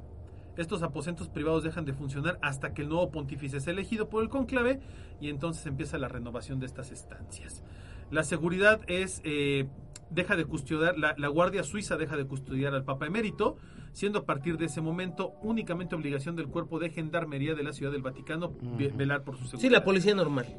[0.56, 4.28] Estos aposentos privados dejan de funcionar hasta que el nuevo pontífice es elegido por el
[4.28, 4.80] conclave
[5.20, 7.62] y entonces empieza la renovación de estas estancias.
[8.10, 9.66] La seguridad es eh,
[10.10, 13.56] deja de custodiar, la, la Guardia Suiza deja de custodiar al Papa Emérito,
[13.96, 17.90] siendo a partir de ese momento únicamente obligación del cuerpo de gendarmería de la Ciudad
[17.90, 18.52] del Vaticano
[18.94, 19.62] velar por su seguridad.
[19.62, 20.54] Sí, la policía normal.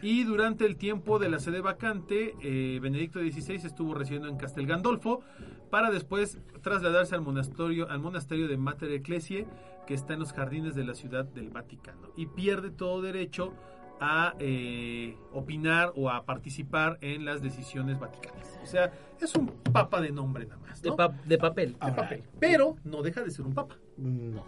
[0.00, 4.66] Y durante el tiempo de la sede vacante, eh, Benedicto XVI estuvo residiendo en Castel
[4.66, 5.20] Gandolfo
[5.68, 9.46] para después trasladarse al monasterio, al monasterio de Mater Ecclesiae,
[9.86, 12.08] que está en los jardines de la ciudad del Vaticano.
[12.16, 13.52] Y pierde todo derecho
[14.00, 18.58] a eh, opinar o a participar en las decisiones vaticanas.
[18.62, 20.80] O sea, es un papa de nombre nada más.
[20.82, 20.90] De,
[21.26, 21.72] de papel.
[21.72, 22.22] De Ahora, papel.
[22.38, 23.76] Pero no deja de ser un papa.
[23.96, 24.44] No.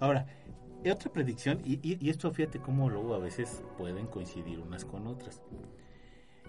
[0.00, 0.26] Ahora,
[0.90, 5.06] otra predicción, y, y- y esto fíjate cómo luego a veces pueden coincidir unas con
[5.06, 5.42] otras.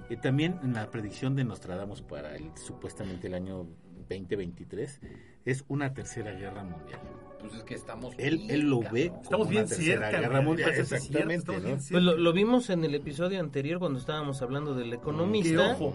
[0.10, 3.68] Eh, también en la predicción de Nostradamus para el, supuestamente el año
[4.10, 5.02] 2023
[5.46, 7.00] es una tercera guerra mundial.
[7.42, 8.14] Pues es que estamos.
[8.18, 8.94] Él, bien, él lo cabrón.
[8.94, 10.10] ve como Estamos bien cerca.
[10.12, 10.72] guerra mundial.
[10.74, 11.52] Cierto, Exactamente,
[11.92, 15.94] Pues lo, lo vimos en el episodio anterior cuando estábamos hablando del economista, ojo.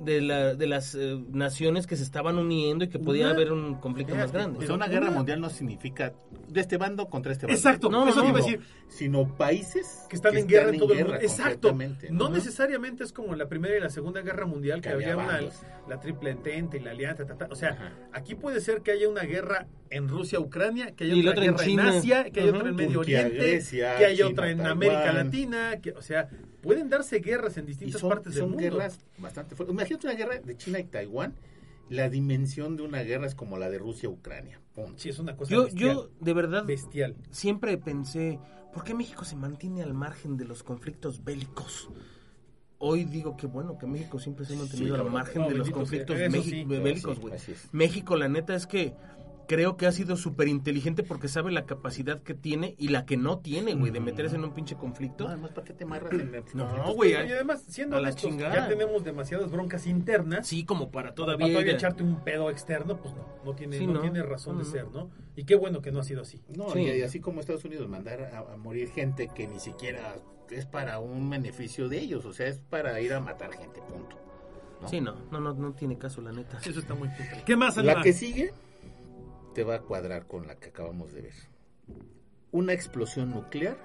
[0.00, 3.52] De, la, de las eh, naciones que se estaban uniendo y que podía Una- haber
[3.52, 4.56] un conflicto más grande.
[4.56, 6.14] O Pero sea, una guerra una- mundial no significa
[6.48, 7.58] de este bando contra este bando.
[7.58, 8.74] Exacto, No, eso no, te iba a Sino- decir.
[8.88, 11.16] Sino países que están en guerra en todo el mundo.
[11.16, 11.76] Exacto.
[12.08, 12.30] No ¿no?
[12.30, 15.40] necesariamente es como la Primera y la Segunda Guerra Mundial, que, Que había había una,
[15.86, 17.26] la Triple Entente y la Alianza.
[17.26, 17.48] ta, ta.
[17.50, 17.92] O sea, Ajá.
[18.14, 21.44] aquí puede ser que haya una guerra en Rusia, Ucrania, que haya Y la otra
[21.44, 21.88] en guerra en, China.
[21.90, 22.58] Asia, que haya Ajá.
[22.58, 24.72] otra en Medio Turquía, Oriente, Grecia, que haya China, otra en Taiwán.
[24.72, 25.80] América Latina.
[25.82, 26.28] Que, o sea,
[26.62, 28.62] pueden darse guerras en distintas son, partes del son mundo.
[28.62, 29.74] guerras bastante fuertes.
[29.74, 31.34] Imagínate una guerra de China y Taiwán.
[31.88, 34.60] La dimensión de una guerra es como la de Rusia-Ucrania.
[34.74, 34.94] Punto.
[34.96, 35.94] Sí, es una cosa Yo, bestial.
[35.94, 37.16] yo de verdad bestial.
[37.32, 38.38] siempre pensé,
[38.72, 41.90] ¿por qué México se mantiene al margen de los conflictos bélicos?
[42.78, 45.68] Hoy digo que bueno, que México siempre se ha mantenido al margen No, de los
[45.70, 46.80] conflictos sea, eso México- sí.
[46.80, 47.34] bélicos, güey.
[47.34, 47.68] así es.
[47.72, 48.94] México, la neta es que
[49.50, 53.16] creo que ha sido súper inteligente porque sabe la capacidad que tiene y la que
[53.16, 55.24] no tiene, güey, de meterse en un pinche conflicto.
[55.24, 58.10] No, además, ¿para qué te amarras en el No, güey, Y además, siendo a la
[58.10, 58.54] honestos, chingada.
[58.54, 60.46] ya tenemos demasiadas broncas internas.
[60.46, 61.54] Sí, como para Todavía, todavía...
[61.56, 64.00] todavía echarte un pedo externo, pues no, no tiene, Sí, no no.
[64.02, 64.70] tiene razón de no.
[64.70, 65.10] ser, ¿no?
[65.34, 66.40] Y qué bueno que no ha sido así.
[66.54, 66.82] No, Sí.
[66.82, 70.14] y, así como Estados Unidos mandar a, a morir gente que ni siquiera
[70.48, 74.14] es para un beneficio de ellos, o sea, es para ir a matar gente, punto.
[74.80, 74.88] ¿no?
[74.88, 76.60] Sí, no, no, no, no tiene caso, la neta.
[76.64, 77.44] Eso está muy puto.
[77.44, 78.52] ¿Qué más, La que sigue
[79.54, 81.34] te va a cuadrar con la que acabamos de ver.
[82.52, 83.76] Una explosión nuclear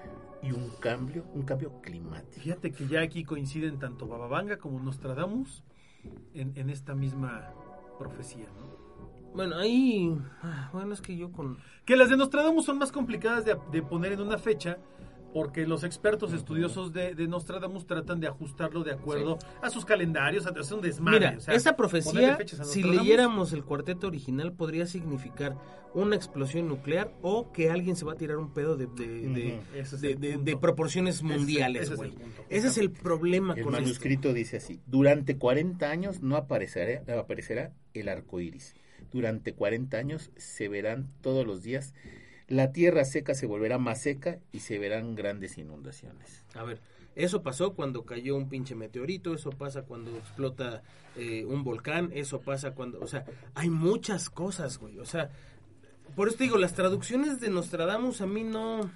[0.42, 2.40] y un cambio, un cambio climático.
[2.42, 5.62] Fíjate que ya aquí coinciden tanto Bababanga como Nostradamus
[6.34, 7.52] en, en esta misma
[7.98, 8.76] profecía, ¿no?
[9.34, 10.16] Bueno, ahí...
[10.42, 11.58] ah, Bueno, es que yo con...
[11.84, 14.78] Que las de Nostradamus son más complicadas de, de poner en una fecha
[15.36, 20.46] porque los expertos estudiosos de, de Nostradamus tratan de ajustarlo de acuerdo a sus calendarios,
[20.46, 21.18] a es un desmadre.
[21.18, 25.54] Mira, o sea, esa profecía, si leyéramos el cuarteto original, podría significar
[25.92, 29.58] una explosión nuclear o que alguien se va a tirar un pedo de, de, de-
[29.58, 29.76] Ujú.
[29.78, 30.44] Ese es de- el de- punto.
[30.50, 32.10] de proporciones el- mundiales, ese es güey.
[32.12, 32.42] el punto.
[32.48, 33.82] Ese es el problema El con esto.
[33.82, 38.74] manuscrito dice así: Durante 40 años no aparecerá, aparecerá el arco iris.
[39.12, 41.92] Durante 40 años se verán todos los días.
[42.48, 46.44] La tierra seca se volverá más seca y se verán grandes inundaciones.
[46.54, 46.80] A ver,
[47.16, 50.82] eso pasó cuando cayó un pinche meteorito, eso pasa cuando explota
[51.16, 55.30] eh, un volcán, eso pasa cuando, o sea, hay muchas cosas, güey, o sea,
[56.14, 58.88] por eso te digo, las traducciones de Nostradamus a mí no,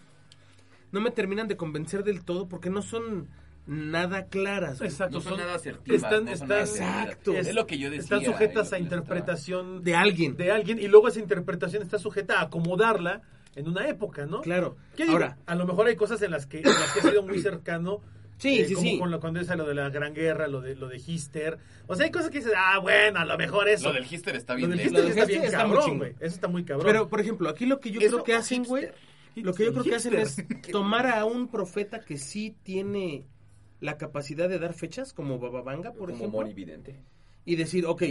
[0.93, 3.29] no me terminan de convencer del todo porque no son
[3.67, 4.79] nada claras.
[4.79, 4.91] güey.
[4.91, 6.03] Exacto, No son son- nada asertivas.
[6.03, 7.31] están- no son están- nada exacto.
[7.33, 7.47] asertivas.
[7.49, 8.03] Es lo que yo decía.
[8.03, 10.37] están sujetas es lo a interpretación De alguien.
[10.37, 13.23] de alguien y luego esa interpretación está sujeta a acomodarla
[13.57, 14.41] en una época, ¿no?
[14.43, 14.77] Claro.
[14.97, 15.15] ¿Qué digo?
[15.15, 17.41] Ahora, a lo mejor hay cosas en las que, en las que he sido muy
[17.41, 18.01] cercano.
[18.39, 18.99] Sí, eh, sí, como sí.
[18.99, 21.59] con lo, cuando es lo de la Gran Guerra, lo de lo de Hister.
[21.87, 23.89] O sea, hay cosas que dices, ah, bueno, a lo mejor eso.
[23.89, 24.71] Lo del Hister está Lo bien.
[24.71, 24.93] del lejos.
[24.93, 26.11] Hister del está Hister bien está muy cabrón, güey.
[26.21, 26.87] Eso está muy cabrón.
[26.87, 28.89] pero por ejemplo, aquí lo que yo Eso creo que hacen, güey.
[29.37, 30.43] Lo que yo creo que hacen es
[30.73, 33.25] tomar a un profeta que sí tiene
[33.81, 36.97] la capacidad de dar fechas, como Bababanga, por Como ejemplo, monividente.
[37.45, 38.03] y decir, ok,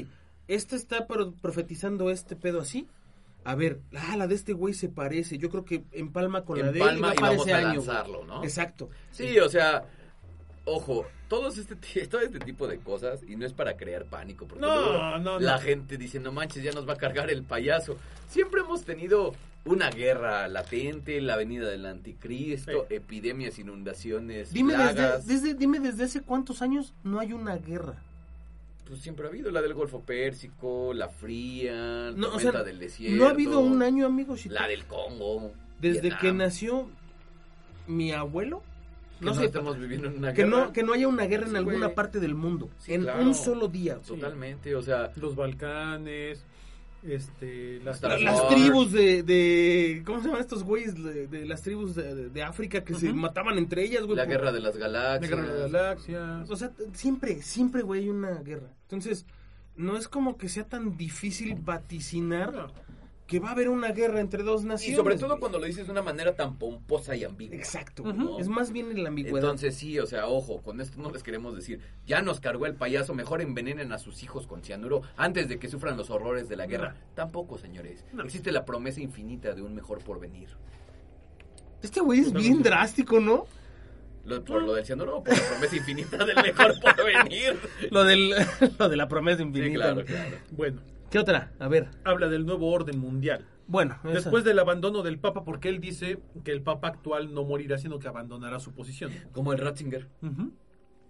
[0.48, 2.88] este está pro- profetizando este pedo así.
[3.46, 5.38] A ver, ah, la de este güey se parece.
[5.38, 7.68] Yo creo que empalma con la de él y va y vamos ese a año.
[7.76, 8.28] lanzarlo, güey.
[8.28, 8.44] ¿no?
[8.44, 8.90] Exacto.
[9.12, 9.86] Sí, o sea,
[10.66, 11.76] ojo, todos este,
[12.08, 15.40] todo este tipo de cosas, y no es para crear pánico, porque No, no, no.
[15.40, 17.98] la gente dice, no manches, ya nos va a cargar el payaso.
[18.28, 19.34] Siempre hemos tenido
[19.66, 22.96] una guerra latente, la venida del anticristo, Sí.
[22.96, 27.96] epidemias, inundaciones, Dime desde, desde, dime desde hace cuántos años no hay una guerra.
[28.90, 33.18] Pues siempre ha habido la del Golfo Pérsico, la fría, No, o sea, del desierto.
[33.18, 34.46] No ha habido un año, amigos.
[34.48, 35.52] La del Congo.
[35.80, 36.22] Desde Vietnam.
[36.22, 36.90] que nació
[37.88, 38.64] mi abuelo,
[39.20, 40.66] Que no no sé, estamos viviendo en una que guerra.
[40.66, 41.96] no, que no haya una guerra en Sí, alguna güey.
[41.96, 42.70] parte del mundo.
[42.80, 43.22] Sí, en claro.
[43.24, 43.98] un solo día.
[43.98, 46.44] Totalmente, o sea, Los Balcanes,
[47.04, 50.04] este, las, La- tribus de, de.
[50.06, 51.02] ¿Cómo se llaman estos güeyes?
[51.02, 54.18] De, de las tribus de, de- de África que se mataban entre ellas, güey.
[54.18, 55.30] la por- guerra de las la galaxias.
[55.30, 56.50] Guerra de las Galaxias.
[56.50, 58.68] O sea, siempre, siempre, güey, hay una guerra.
[58.84, 59.26] Entonces,
[59.76, 62.72] no es como que sea tan difícil vaticinar.
[63.30, 64.98] Que va a haber una guerra entre dos Y naciones.
[64.98, 67.56] sobre todo cuando lo dices de una manera tan pomposa y ambigua.
[67.56, 68.04] Exacto.
[68.40, 69.38] Es más bien en la ambigüedad.
[69.52, 72.74] Entonces sí, o sea, ojo, con esto no les queremos decir, ya nos cargó el
[72.74, 76.56] payaso, mejor envenenen a sus hijos con cianuro antes de que sufran los horrores de
[76.56, 76.96] la guerra.
[77.14, 78.04] Tampoco, señores.
[78.14, 78.24] No.
[78.24, 80.50] Existe la promesa infinita de un mejor porvenir.
[81.82, 83.46] este güey es bien drástico, ¿no?
[84.26, 87.58] Lo, ¿Por lo del cianuro o por la promesa infinita del mejor porvenir?
[87.90, 88.34] Lo, del,
[88.80, 89.76] lo de la promesa Sí, infinita.
[89.76, 90.06] claro, güey.
[90.08, 90.38] claro.
[90.52, 91.52] Bueno, ¿Qué otra?
[91.60, 91.90] A ver.
[92.04, 93.46] habla del nuevo orden mundial.
[93.68, 94.14] Bueno, esa.
[94.14, 98.00] Después del abandono del Papa, porque él dice que el Papa actual no morirá, sino
[98.00, 99.12] que abandonará su posición.
[99.32, 100.08] Como el Ratzinger.
[100.24, 100.52] Ujú.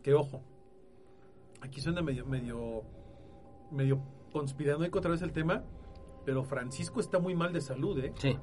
[0.04, 0.44] Que ojo,
[1.62, 2.84] aquí suena medio, medio,
[3.72, 5.64] medio conspiranoico otra vez el tema,
[6.26, 8.14] pero Francisco está muy mal de salud, ¿eh?
[8.18, 8.38] Sí.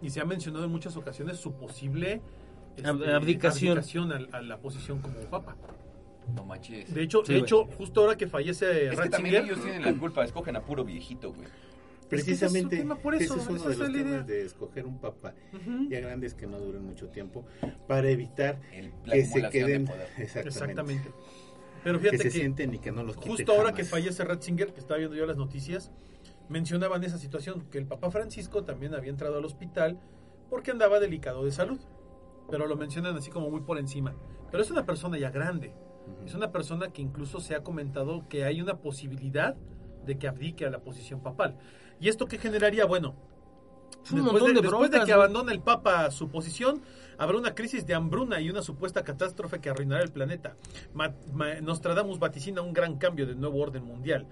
[0.00, 2.20] Y se ha mencionado en muchas ocasiones su posible
[2.76, 3.78] este, Ab- abdicación.
[3.78, 5.56] abdicación a, a la posición como Papa.
[6.34, 6.92] No manches.
[6.94, 9.82] De hecho, Sí, de hecho, justo ahora que fallece es que también Ratzinger, ellos tienen
[9.84, 11.48] la culpa, escogen a puro viejito, güey.
[12.08, 14.10] Precisamente, ese es ese eso, es uno de es los la idea.
[14.10, 15.88] temas de escoger un papa Ujú.
[15.88, 17.46] ya grandes que no duren mucho tiempo
[17.88, 21.10] para evitar El- que se queden exactamente, Exactamente.
[21.82, 23.76] Pero que fíjate se que, sienten y que no los quite justo ahora jamás.
[23.76, 25.90] que fallece Ratzinger, que estaba viendo yo las noticias,
[26.50, 29.98] mencionaban esa situación, que el Papa Francisco también había entrado al hospital
[30.50, 31.80] porque andaba delicado de salud.
[32.50, 34.14] Pero lo mencionan así como muy por encima.
[34.50, 35.72] Pero es una persona ya grande.
[36.26, 39.56] Es una persona que incluso se ha comentado que hay una posibilidad
[40.06, 41.56] de que abdique a la posición papal.
[42.00, 42.84] ¿Y esto qué generaría?
[42.84, 43.14] Bueno,
[44.22, 46.82] después, de, después que abandone el Papa su posición,
[47.18, 50.56] habrá una crisis de hambruna y una supuesta catástrofe que arruinará el planeta.
[50.94, 54.26] Ma- ma- Nostradamus vaticina un gran cambio del nuevo orden mundial.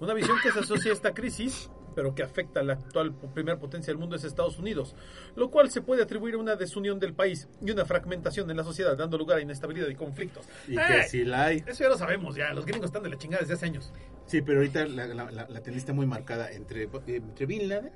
[0.00, 3.58] Una visión que se asocia a esta crisis, pero que afecta a la actual primera
[3.58, 4.94] potencia del mundo es Estados Unidos,
[5.34, 8.62] lo cual se puede atribuir a una desunión del país y una fragmentación en la
[8.64, 10.46] sociedad, dando lugar a inestabilidad y conflictos.
[10.68, 11.08] y que ¡Eh!
[11.08, 12.52] sí la hay Eso ya lo sabemos, ya.
[12.54, 13.92] Los gringos están de la chingada desde hace años.
[14.26, 17.90] sí pero ahorita la, la, la, la tenista muy marcada entre, entre Bin Laden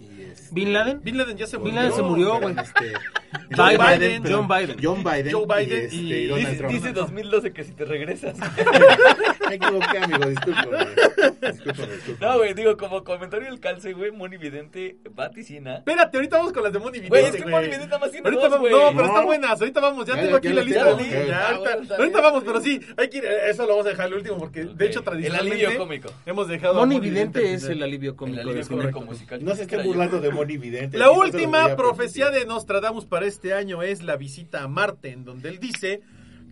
[0.00, 1.02] y este, ¿Bin Laden?
[1.02, 1.76] Bin Laden ya se Bin murió.
[1.82, 2.56] Laden se murió, güey.
[2.58, 2.92] este,
[3.50, 4.76] Biden, Biden, John Biden.
[4.82, 6.72] John Biden Joe Biden y, este, y- Donald dice- Trump.
[6.72, 8.38] Dice 2012 que si te regresas.
[9.50, 10.86] me equivoqué amigo discúlpame.
[12.20, 15.76] No, güey, digo, como comentario del calce, güey, Moni Vidente vaticina.
[15.78, 17.46] Espérate, ahorita vamos con las de Moni Vidente, Güey, es que.
[17.50, 19.06] Moni Vidente nada más tiene Ahorita dos, vamos, no, pero No.
[19.06, 19.60] están buenas.
[19.60, 20.80] Ahorita vamos, ya, Ya, tengo ya aquí la la lista.
[21.32, 21.58] Ah,
[21.98, 24.64] ahorita, vamos, pero sí, hay que ir, eso lo vamos a dejar al último porque
[24.64, 26.10] de hecho El tradicionalmente alivio cómico.
[26.26, 28.40] hemos dejado Moni Moni Vidente es el alivio El cómico.
[28.40, 29.44] alivio de cómico musical.
[29.44, 29.82] no se yo.
[29.82, 34.62] burlando de Moni Vidente La última profecía de Nostradamus para este año es la visita
[34.62, 36.00] a Marte, en donde él dice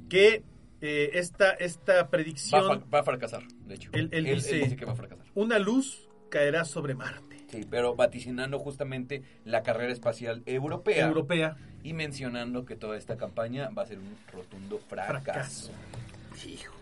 [0.09, 0.42] que
[0.81, 3.91] eh, esta, esta Va a, predicción, va a fracasar, de hecho.
[3.93, 5.26] Él- él dice- que va a fracasar.
[5.35, 11.07] una luz caerá sobre Marte, Sí, pero vaticinando justamente la carrera espacial europea.
[11.07, 11.57] europea.
[11.83, 15.22] Y mencionando que toda esta campaña va a ser un rotundo fracaso.
[15.22, 15.72] Fracaso.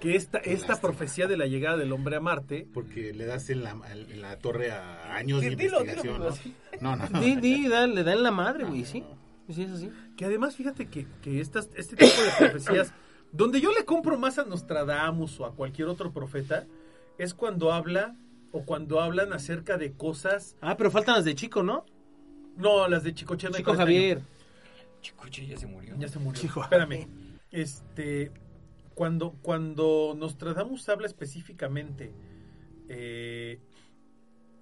[0.01, 3.63] Que esta, esta profecía de la llegada del hombre a Marte porque le das en
[3.63, 6.35] la, en la torre a años de Dilo, investigación dilo
[6.83, 6.97] ¿no?
[6.97, 9.03] no no no Di, di, da- le da en la madre, güey, sí.
[9.51, 9.91] Sí, es así.
[10.17, 12.93] Que además, fíjate que, que estas, este tipo de profecías,
[13.37, 16.67] donde yo le compro más a Nostradamus o a cualquier otro profeta,
[17.19, 18.17] es cuando habla
[18.53, 20.57] o cuando hablan acerca de cosas.
[20.61, 21.85] Ah, pero faltan las de Chico, ¿no?
[22.57, 24.21] No, las de Chicoche no hay Chico este Javier.
[25.03, 25.95] Chicoche ya se murió.
[25.99, 26.41] Ya se murió.
[26.41, 27.07] Chico Espérame.
[27.51, 28.33] Este.
[28.95, 32.13] Cuando, cuando Nostradamus habla específicamente
[32.89, 33.59] eh,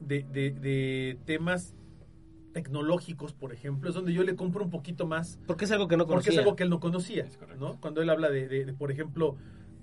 [0.01, 1.73] de, de- de temas
[2.55, 5.99] tecnológicos, por ejemplo, es donde yo le compro un poquito más Porque es algo que
[5.99, 7.29] no Porque es algo que él no conocía.
[7.59, 7.79] ¿no?
[7.81, 9.37] Cuando él habla de, de- de, por ejemplo,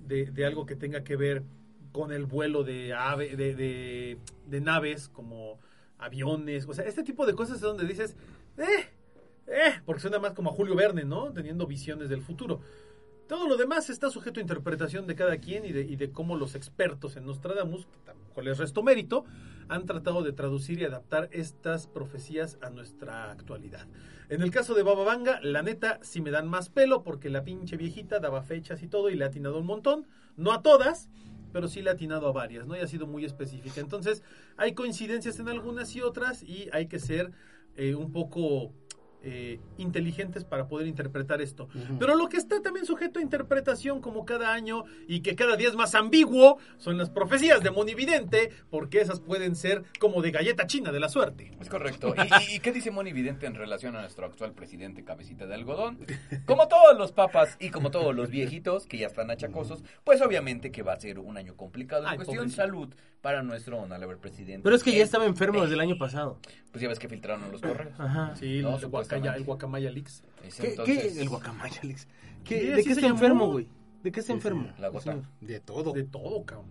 [0.08, 1.44] de, de algo que tenga que ver
[1.92, 5.60] con el vuelo de, ave, de, de- de naves como
[5.98, 8.16] aviones, o sea, este tipo de cosas es donde dices,
[8.58, 8.86] eh,
[9.46, 11.32] Eh, porque suena más como a Julio Verne, ¿no?
[11.32, 12.60] Teniendo visiones del futuro.
[13.28, 17.16] Todo lo demás está sujeto a interpretación de cada quien y de, cómo los expertos
[17.16, 19.24] en Nostradamus, que tampoco les resto mérito,
[19.68, 23.86] han tratado de traducir y adaptar estas profecías a nuestra actualidad.
[24.28, 27.44] En el caso de Baba Vanga, la neta sí me dan más pelo porque la
[27.44, 30.06] pinche viejita daba fechas y todo y le ha atinado un montón.
[30.36, 31.08] No a todas,
[31.52, 32.76] pero sí le ha atinado a varias, ¿no?
[32.76, 33.80] Y ha sido muy específica.
[33.80, 34.22] Entonces,
[34.56, 37.32] hay coincidencias en algunas y otras y hay que ser
[37.76, 38.72] eh, un poco
[39.22, 41.68] eh, inteligentes para poder interpretar esto.
[41.98, 45.68] Pero lo que está también sujeto a interpretación como cada año y que cada día
[45.68, 50.66] es más ambiguo son las profecías de Monividente, porque esas pueden ser como de galleta
[50.66, 51.52] china de la suerte.
[51.60, 52.14] Es correcto.
[52.50, 55.98] ¿Y, y qué dice Moni Vidente en relación a nuestro actual presidente Cabecita de Algodón?
[56.46, 60.70] Como todos los papas y como todos los viejitos que ya están achacosos, pues obviamente
[60.70, 62.62] que va a ser un año complicado en Ay, cuestión pobrecito.
[62.62, 64.62] salud para nuestro honorable presidente.
[64.64, 66.38] Pero es que ya Eh, estaba enfermo desde el año pasado.
[66.72, 67.94] Pues ya ves que filtraron los correos.
[67.98, 68.34] Ajá.
[68.36, 70.22] Sí, No, el, guacaya, el guacamaya leaks.
[70.60, 72.08] ¿Qué, entonces- qué- El guacamaya, Alex.
[72.44, 73.68] ¿Qué- ¿De así qué está enfermo, güey?
[74.02, 74.64] ¿De qué está Sí, enfermo?
[74.74, 75.16] sí, La gota.
[75.40, 75.92] De todo.
[75.92, 76.66] De todo, cabrón.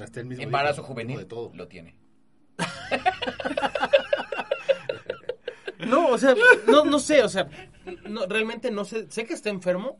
[0.00, 1.50] Hasta el mismo Embarazo juvenil De todo.
[1.54, 1.96] lo tiene.
[5.86, 6.34] No, o sea,
[6.66, 7.48] no, no sé, o sea,
[8.08, 9.06] no, realmente no sé.
[9.10, 9.98] Sé que está enfermo,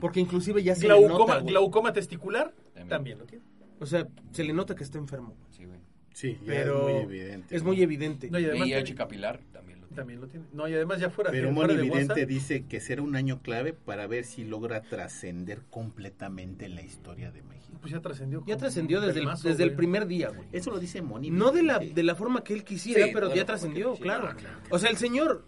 [0.00, 1.46] porque inclusive ya se le Glaucoma, nota, güey.
[1.52, 2.88] glaucoma testicular También.
[2.88, 3.44] también lo tiene.
[3.80, 5.34] O sea, se le nota que está enfermo.
[5.50, 5.78] Sí, güey.
[6.12, 7.56] Sí, Pero es muy evidente.
[7.56, 8.30] Es muy evidente.
[8.30, 9.96] No, y además VIH capilar también lo tiene.
[9.96, 10.46] también lo tiene.
[10.54, 13.42] No, y además ya fuera, Pero fuera de Monividente WhatsApp, dice que será un año
[13.42, 17.76] clave para ver si logra trascender completamente en la historia de México.
[17.82, 18.42] pues ya trascendió.
[18.46, 20.48] Ya trascendió desde, el, desde el primer día, güey.
[20.52, 21.30] Eso lo dice Moni.
[21.30, 24.34] No de la, de la forma que él quisiera, Sí, pero ya trascendió, claro.
[24.36, 24.58] claro.
[24.70, 25.44] O sea, el señor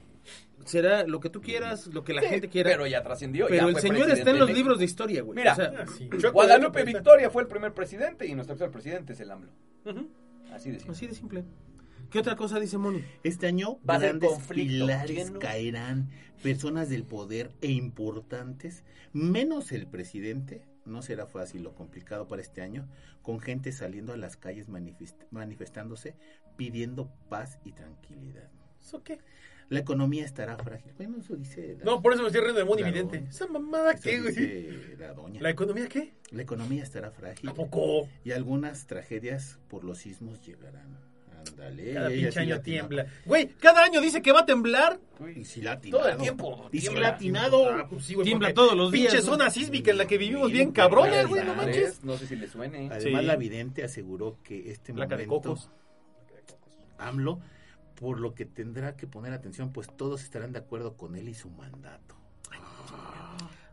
[0.68, 2.70] será lo que tú quieras, lo que la Sí, gente quiera.
[2.70, 3.46] Pero ya trascendió.
[3.46, 5.36] ya Pero el fue señor está en los libros de historia, güey.
[5.36, 5.52] Mira.
[5.52, 6.08] O sea, sí.
[6.10, 9.52] Chueco, Guadalupe Victoria fue el primer presidente y nuestro actual presidente es el AMLO.
[10.52, 10.92] Así de simple.
[10.92, 11.44] así de simple.
[12.10, 13.04] ¿Qué otra cosa dice Moni?
[13.22, 14.86] Este año Va grandes conflicto.
[14.86, 16.08] pilares caerán,
[16.42, 20.62] personas del poder e importantes, menos el presidente.
[20.86, 22.88] No será fácil o complicado para este año,
[23.20, 26.16] con gente saliendo a las calles manifest- manifestándose,
[26.56, 28.48] pidiendo paz y tranquilidad.
[28.80, 29.18] ¿Eso qué?
[29.70, 30.92] La economía estará frágil.
[30.96, 32.94] Bueno, eso dice la, No, por eso me estoy riendo de Moni Claro.
[32.94, 33.24] Vidente.
[33.28, 34.34] ¿Esa mamada eso qué, güey?
[34.34, 35.42] dice la doña.
[35.42, 36.14] ¿La economía qué?
[36.30, 38.08] La economía estará frágil ¿A poco?
[38.24, 40.96] y algunas tragedias por los sismos llegarán.
[41.50, 41.94] Ándale.
[41.94, 43.06] Cada pinche año tiembla.
[43.26, 44.98] Güey, cada año dice que va a temblar.
[45.36, 46.68] Y sí la Todo el tiempo.
[46.72, 47.00] Y tiembla.
[47.02, 47.70] la atinado.
[47.70, 49.32] Ah, pues sí, Tiembla todos los días, Pinche ¿no?
[49.36, 52.02] zona sísmica en la que vivimos bien cabrona, puedes güey, no manches.
[52.02, 52.88] No sé si le suene.
[52.90, 53.26] Además, Sí.
[53.26, 55.70] la vidente aseguró que este Placa de momento cocos.
[56.98, 57.40] AMLO,
[57.98, 61.34] por lo que tendrá que poner atención, pues todos estarán de acuerdo con él y
[61.34, 62.14] su mandato.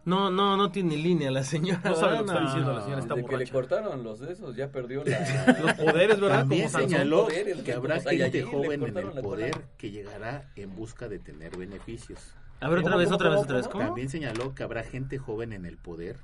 [0.03, 1.81] No, no, no tiene línea la señora.
[1.83, 4.33] No sabe lo que está diciendo la señora, está Desde que le cortaron los de
[4.33, 5.57] esos, ya perdió la...
[5.61, 6.39] Los poderes, ¿verdad?
[6.39, 9.65] También Como señaló poderes, que habrá gente Saiyajin, le joven en el poder cola.
[9.77, 12.19] que llegará en busca de tener beneficios.
[12.59, 13.69] A ver, otra ¿Cómo, vez, otra vez, otra vez.
[13.69, 16.17] También señaló que habrá gente joven en el poder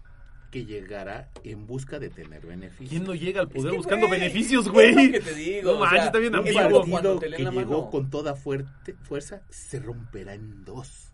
[0.51, 2.89] que llegará en busca de tener beneficios.
[2.89, 4.93] ¿Quién no llega al poder Es que, buscando güey, beneficios, es güey?
[5.07, 6.61] lo que te digo, No o manches, sea, está bien ambiguo.
[6.61, 7.89] partido cuando partido te que la llegó mano.
[7.89, 11.11] con toda fuerte, fuerza se romperá en dos,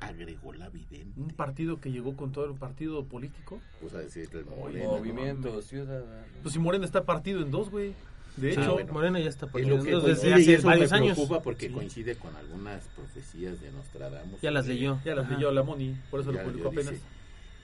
[0.00, 1.20] agregó la vidente.
[1.20, 3.60] Un partido que llegó con todo el partido político.
[3.80, 4.90] Pues a decir, el Morena, ¿no?
[4.98, 6.06] Movimiento Ciudadano.
[6.42, 7.94] Pues si Morena está partido en dos, güey.
[8.36, 8.92] De Sí, hecho, bueno.
[8.92, 11.14] Morena ya está Es poniendo lo que desde hace eso me varios años.
[11.16, 11.72] preocupa porque Sí.
[11.72, 14.40] coincide con algunas profecías de Nostradamus.
[14.40, 15.00] Ya las leyó.
[15.04, 17.02] ya las leyó la Moni, por eso ya lo publicó dice apenas.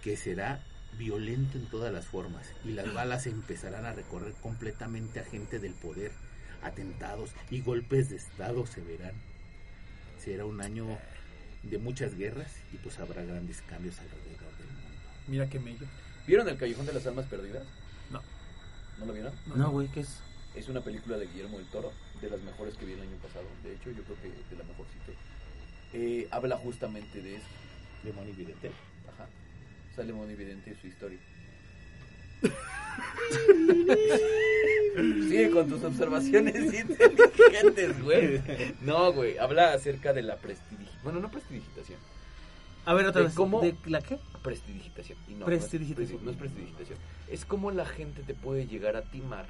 [0.03, 0.61] Que será
[0.97, 5.75] violento en todas las formas y las balas empezarán a recorrer completamente a gente del
[5.75, 6.13] poder,
[6.63, 9.15] atentados y golpes de estado se verán.
[10.19, 10.87] Será un año
[11.63, 14.99] de muchas guerras y pues habrá grandes cambios alrededor del mundo.
[15.29, 15.87] Mira qué mello.
[16.27, 17.65] ¿Vieron El Callejón de las Almas Perdidas?
[18.11, 18.23] No.
[18.99, 19.33] ¿No lo vieron?
[19.55, 20.21] No, güey, ¿qué es?
[20.55, 23.45] Es una película de Guillermo del Toro, de las mejores que vi el año pasado.
[23.63, 25.13] De hecho, yo creo que de la mejorcita.
[25.93, 27.47] Eh, habla justamente de eso.
[28.05, 28.71] De Moni Vidente.
[29.13, 29.27] Ajá.
[29.95, 31.19] Sale muy evidente su historia.
[35.29, 38.41] Sigue con tus observaciones inteligentes, güey.
[38.83, 39.39] No, güey.
[39.39, 41.03] Habla acerca de la prestidigitación.
[41.03, 41.99] Bueno, no prestidigitación.
[42.87, 43.35] A ver, otra ¿De vez.
[43.37, 43.61] cómo?
[43.61, 44.19] ¿De la qué?
[44.43, 45.19] Prestidigitación.
[45.29, 46.25] Y no, Prestidigitación.
[46.25, 46.99] No es, presti- no es prestidigitación.
[47.31, 49.47] Es como la gente te puede llegar a timar.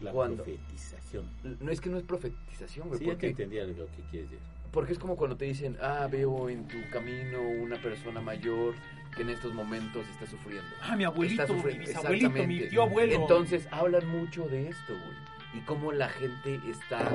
[0.00, 1.26] La profetización.
[1.60, 3.00] No es que no es profetización, güey.
[3.00, 4.38] Sí, ya te porque, entendía lo que quieres decir.
[4.72, 8.74] porque es como cuando te dicen, ah, veo en tu camino una persona mayor
[9.14, 10.68] que en estos momentos está sufriendo.
[10.82, 11.86] Ah, mi abuelito, Está mi sufriendo.
[11.88, 13.14] bisabuelito, mi tío abuelo.
[13.14, 15.30] Entonces hablan mucho de esto, güey.
[15.52, 17.10] Y cómo la gente está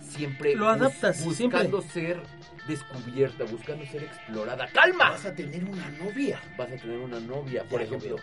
[0.00, 2.20] siempre Lo adaptas, buscando ser
[2.68, 4.68] descubierta, buscando ser explorada.
[4.68, 5.10] ¡Calma!
[5.10, 6.40] Vas a tener una novia.
[6.58, 8.16] Vas a tener una novia, por Ya lo ejemplo.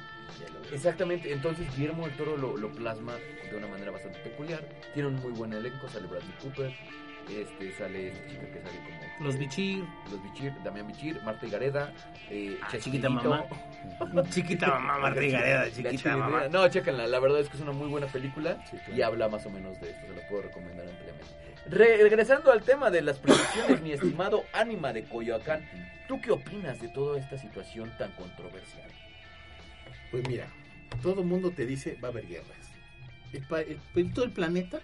[0.71, 3.15] Exactamente, entonces Guillermo del Toro lo, lo plasma
[3.49, 4.67] de una manera bastante peculiar.
[4.93, 6.75] Tiene un muy buen elenco, sale Bradley Cooper,
[7.29, 11.91] Este sale esta chica que sale como Los bichir, los Bichir, Damián Bichir, Marta Higareda,
[12.29, 13.45] eh, Ah, chiquita mamá.
[14.29, 16.47] chiquita mamá, Marta Higareda, La chiquita mamá.
[16.49, 18.95] No, chéquenla, la verdad es que es una muy buena película Sí, claro.
[18.95, 21.25] y habla más o menos de esto, se los puedo recomendar ampliamente.
[21.69, 25.67] Re- regresando al tema de las predicciones, mi estimado Ánima de Coyoacán,
[26.07, 28.87] ¿tú qué opinas de toda esta situación tan controversial?
[30.11, 30.47] Pues mira,
[31.01, 32.71] todo el mundo te dice va a haber guerras.
[33.33, 34.79] El pa- el- en todo el planeta,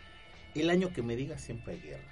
[0.55, 2.03] el año que me digas siempre hay guerra.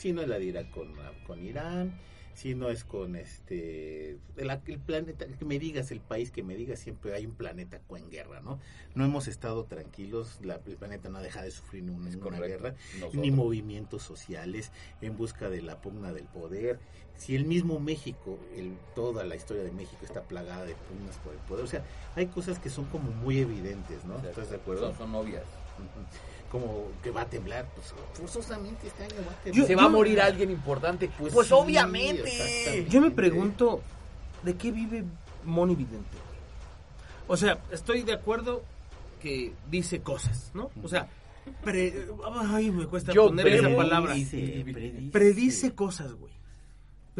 [0.00, 0.94] Si no es la de Irak con,
[1.26, 1.92] con Irán,
[2.32, 6.56] si no es con este el, el planeta que me digas, el país que me
[6.56, 8.58] digas, siempre hay un planeta con guerra, ¿no?
[8.94, 13.20] No hemos estado tranquilos, la, el planeta no ha dejado de sufrir ninguna guerra Nosotros.
[13.22, 14.72] ni movimientos sociales
[15.02, 16.78] en busca de la pugna del poder.
[17.20, 21.34] Si el mismo México, el, toda la historia de México está plagada de pugnas por
[21.34, 21.84] el poder, o sea,
[22.16, 24.16] hay cosas que son como muy evidentes, ¿no?
[24.26, 24.88] ¿Estás de acuerdo?
[24.88, 25.42] Son, son obvias.
[26.50, 29.66] Como que va a temblar, pues forzosamente este año va a Yo- temblar.
[29.66, 31.10] ¿Se va a morir alguien importante?
[31.18, 32.86] Pues, Pues sí, obviamente.
[32.88, 33.82] Yo me pregunto,
[34.42, 35.04] ¿de qué vive
[35.44, 36.16] Moni Vidente?
[37.28, 38.62] O sea, estoy de acuerdo
[39.20, 40.70] que dice cosas, ¿no?
[40.82, 41.06] O sea,
[41.62, 44.12] pre- ay, me cuesta Yo poner esa predice, palabra.
[44.14, 45.10] predice.
[45.12, 46.32] Predice cosas, güey.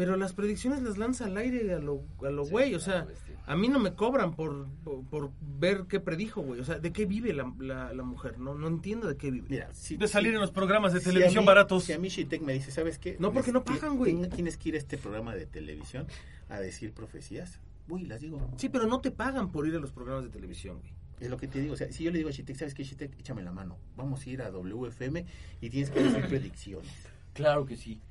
[0.03, 2.73] Pero las predicciones las lanza al aire a lo, a lo Sí, güey.
[2.73, 3.35] O sea, claro, bestia.
[3.45, 6.59] a mí no me cobran por, por, por ver qué predijo, güey.
[6.59, 8.39] O sea, ¿de qué vive la, la, la mujer?
[8.39, 9.45] No, no entiendo de qué vive.
[9.47, 11.83] Mira, si, De salir si- en los programas de si televisión mí- baratos.
[11.83, 13.15] Si a mí Shitek me dice, ¿sabes qué?
[13.19, 14.15] No, porque no pagan, güey.
[14.15, 16.07] tien- Tienes que ir a este programa de televisión
[16.49, 17.59] a decir profecías.
[17.87, 18.49] Uy, las digo.
[18.57, 20.93] Sí, pero no te pagan por ir a los programas de televisión, güey.
[21.19, 21.75] Es lo que te digo.
[21.75, 23.19] O sea, si yo le digo a Shitek, ¿sabes qué, Shitek?
[23.19, 23.77] Échame la mano.
[23.95, 25.23] Vamos a ir a WFM
[25.61, 26.91] y tienes que decir predicciones.
[27.33, 28.01] Claro que sí.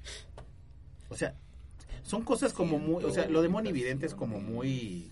[1.09, 1.35] O sea,
[2.03, 3.05] son cosas como muy.
[3.05, 5.11] O sea, lo de Moni Vidente es como muy.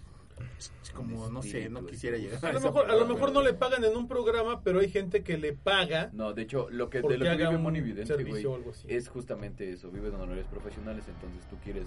[0.95, 3.53] Como, no sé, no quisiera llegar A a lo, mejor, a lo mejor no le
[3.55, 7.01] pagan en un programa, pero hay gente que le paga No, de hecho, lo que,
[7.03, 8.87] de lo que haga vive un Moni Vidente, güey, servicio o algo así.
[8.89, 9.91] es justamente eso.
[9.91, 11.87] Vive de honores profesionales, entonces tú quieres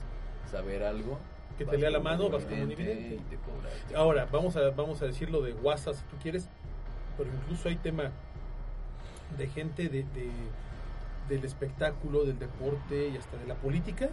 [0.49, 1.19] saber algo.
[1.57, 3.15] Que te lea la mano, vas con Moni Vidente.
[3.15, 3.69] y te cobra.
[3.99, 6.47] Ahora, vamos a, vamos a decirlo de WhatsApp si tú quieres,
[7.17, 8.11] pero incluso hay tema
[9.37, 10.31] de gente de, de-
[11.27, 14.09] del espectáculo, del deporte y hasta de la política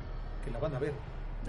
[0.49, 0.93] que la van a ver.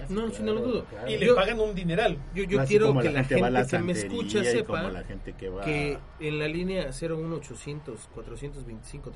[0.08, 0.84] No, sí, no lo dudo.
[0.86, 1.10] claro.
[1.10, 2.16] Y le Yo- pagan un dineral.
[2.34, 5.34] Yo, yo quiero que la gente, va a la que me escucha sepa la gente
[5.34, 9.12] que va que en la línea 01800 425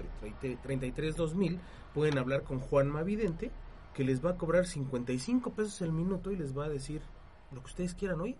[0.62, 1.58] 33 2000
[1.94, 3.50] pueden hablar con Juan Mavidente
[3.94, 7.00] que les va a cobrar 55 pesos el minuto y les va a decir
[7.52, 8.36] lo que ustedes quieran hoy.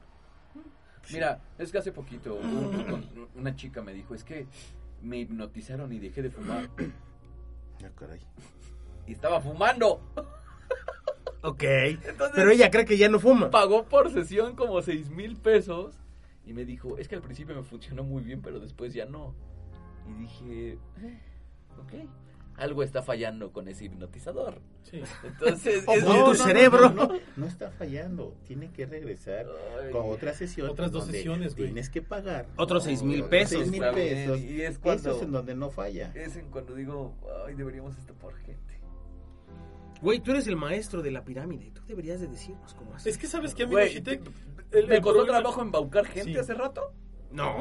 [1.12, 4.46] Mira, es que hace poquito un- un- una chica me dijo, es que
[5.02, 6.68] me hipnotizaron y dejé de fumar.
[7.84, 8.20] Ah, caray.
[9.06, 10.00] Y estaba fumando.
[11.44, 11.62] Ok.
[11.62, 13.50] Entonces, Pero ella cree que ya no fuma.
[13.50, 15.94] pagó por sesión como seis mil pesos.
[16.46, 19.34] Y me dijo, es que al principio me funcionó muy bien, pero después ya no.
[20.08, 20.72] Y dije,
[21.02, 21.18] eh,
[21.78, 22.08] ok,
[22.56, 24.60] algo está fallando con ese hipnotizador.
[24.82, 25.00] Sí.
[25.24, 26.90] Entonces, O es- con tu cerebro.
[26.90, 28.36] No, no, no está fallando.
[28.46, 29.46] Tiene que regresar
[29.82, 29.90] Ay.
[29.90, 30.68] con otra sesión.
[30.68, 31.68] Otras dos sesiones, güey.
[31.68, 32.46] Tienes que pagar.
[32.56, 33.60] Otros seis mil pesos.
[33.60, 34.40] seis mil pesos.
[34.40, 36.12] y es cuando- Eso es en donde no falla.
[36.14, 37.14] es en cuando digo,
[37.46, 38.73] ay, deberíamos estafar gente.
[40.04, 41.70] Güey, tú eres el maestro de la pirámide.
[41.72, 43.10] Tú deberías de decirnos cómo hacer.
[43.10, 46.32] Es que sabes que amigo Güey, Shitek, ¿Me el- el costó problema- trabajo embaucar gente
[46.34, 46.38] Sí.
[46.38, 46.92] hace rato?
[47.32, 47.56] No.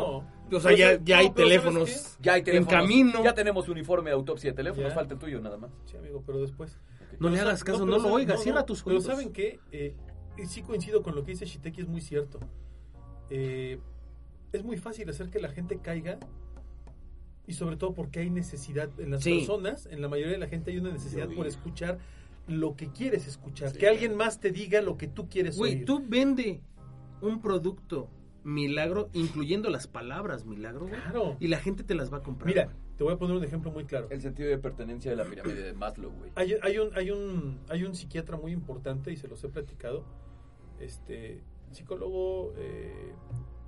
[0.51, 0.57] No.
[0.57, 2.73] O sea, ya, ya hay No, pero ¿sabes teléfonos Ya hay en teléfonos.
[2.73, 3.23] camino.
[3.23, 4.95] Ya tenemos uniforme de autopsia de teléfonos, Ya.
[4.95, 5.71] falta el tuyo nada más.
[5.85, 6.77] Sí, amigo, pero después.
[7.19, 8.83] No le Pero hagas sa- caso, no, pero lo sa- oigas, no, cierra no, tus
[8.83, 9.05] Pero oídos.
[9.05, 9.59] ¿saben qué?
[9.71, 9.95] Eh,
[10.37, 12.39] y sí coincido con lo que dice Shiteki, es muy cierto.
[13.29, 13.79] Eh,
[14.51, 16.19] es muy fácil hacer que la gente caiga
[17.47, 19.37] y sobre todo porque hay necesidad en las Sí.
[19.39, 21.97] personas, en la mayoría de la gente hay una necesidad por escuchar
[22.47, 25.75] lo que quieres escuchar, Sí, que alguien más te diga lo que tú quieres Güey,
[25.77, 25.85] oír.
[25.85, 26.61] tú vende
[27.21, 28.09] un producto
[28.43, 31.37] milagro, incluyendo las palabras milagro, güey, Claro.
[31.39, 32.47] y la gente te las va a comprar.
[32.47, 32.75] Mira, güey.
[32.97, 34.07] te voy a poner un ejemplo muy claro.
[34.09, 36.31] El sentido de pertenencia de la pirámide de Maslow, güey.
[36.35, 40.03] Hay, hay un, hay, un, hay un psiquiatra muy importante y se los he platicado,
[40.79, 41.41] este
[41.71, 43.13] psicólogo, eh,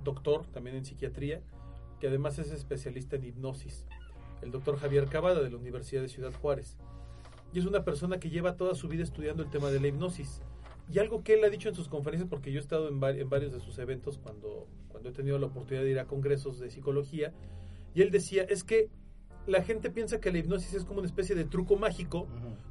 [0.04, 1.40] doctor también en psiquiatría,
[1.98, 3.86] que además es especialista en hipnosis,
[4.42, 6.76] el doctor Javier Cavada de la Universidad de Ciudad Juárez.
[7.52, 10.40] Y es una persona que lleva toda su vida estudiando el tema de la hipnosis.
[10.92, 13.20] Y algo que él ha dicho en sus conferencias, porque yo he estado en, vari-
[13.20, 16.58] en varios de sus eventos cuando, cuando he tenido la oportunidad de ir a congresos
[16.60, 17.32] de psicología,
[17.94, 18.88] y él decía, es que
[19.46, 22.26] la gente piensa que la hipnosis es como una especie de truco mágico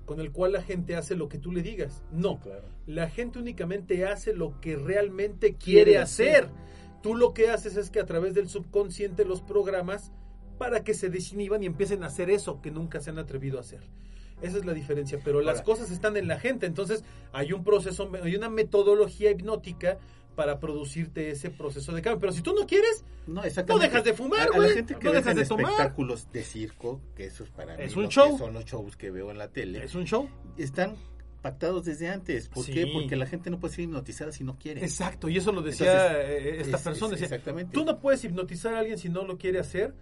[0.05, 2.03] con el cual la gente hace lo que tú le digas.
[2.11, 2.67] No, Sí, claro.
[2.85, 6.49] la gente únicamente hace lo que realmente Quiere quiere hacer.
[7.01, 10.11] Tú lo que haces es que a través del subconsciente los programas
[10.57, 13.61] para que se desinhiban y empiecen a hacer eso que nunca se han atrevido a
[13.61, 13.81] hacer.
[14.41, 18.09] Esa es la diferencia, pero las cosas están en la gente, entonces hay un proceso,
[18.21, 19.97] hay una metodología hipnótica
[20.35, 22.19] para producirte ese proceso de cambio.
[22.19, 23.41] Pero si tú no quieres, No.
[23.67, 24.67] No dejas de fumar, güey.
[24.69, 25.65] la gente que No dejas de tomar.
[25.71, 28.37] espectáculos de circo, que eso es para Es mí un lo que show.
[28.37, 30.29] son los shows que veo en la tele, es un show.
[30.57, 30.95] están
[31.41, 32.49] pactados desde antes.
[32.49, 32.73] ¿Por Sí.
[32.73, 32.87] qué?
[32.91, 34.81] Porque la gente no puede ser hipnotizada si no quiere.
[34.83, 37.13] Exacto, y eso lo decía Entonces, eh, esta es- persona.
[37.15, 37.71] es- decía, exactamente.
[37.73, 39.93] Tú no puedes hipnotizar a alguien si no lo quiere hacer.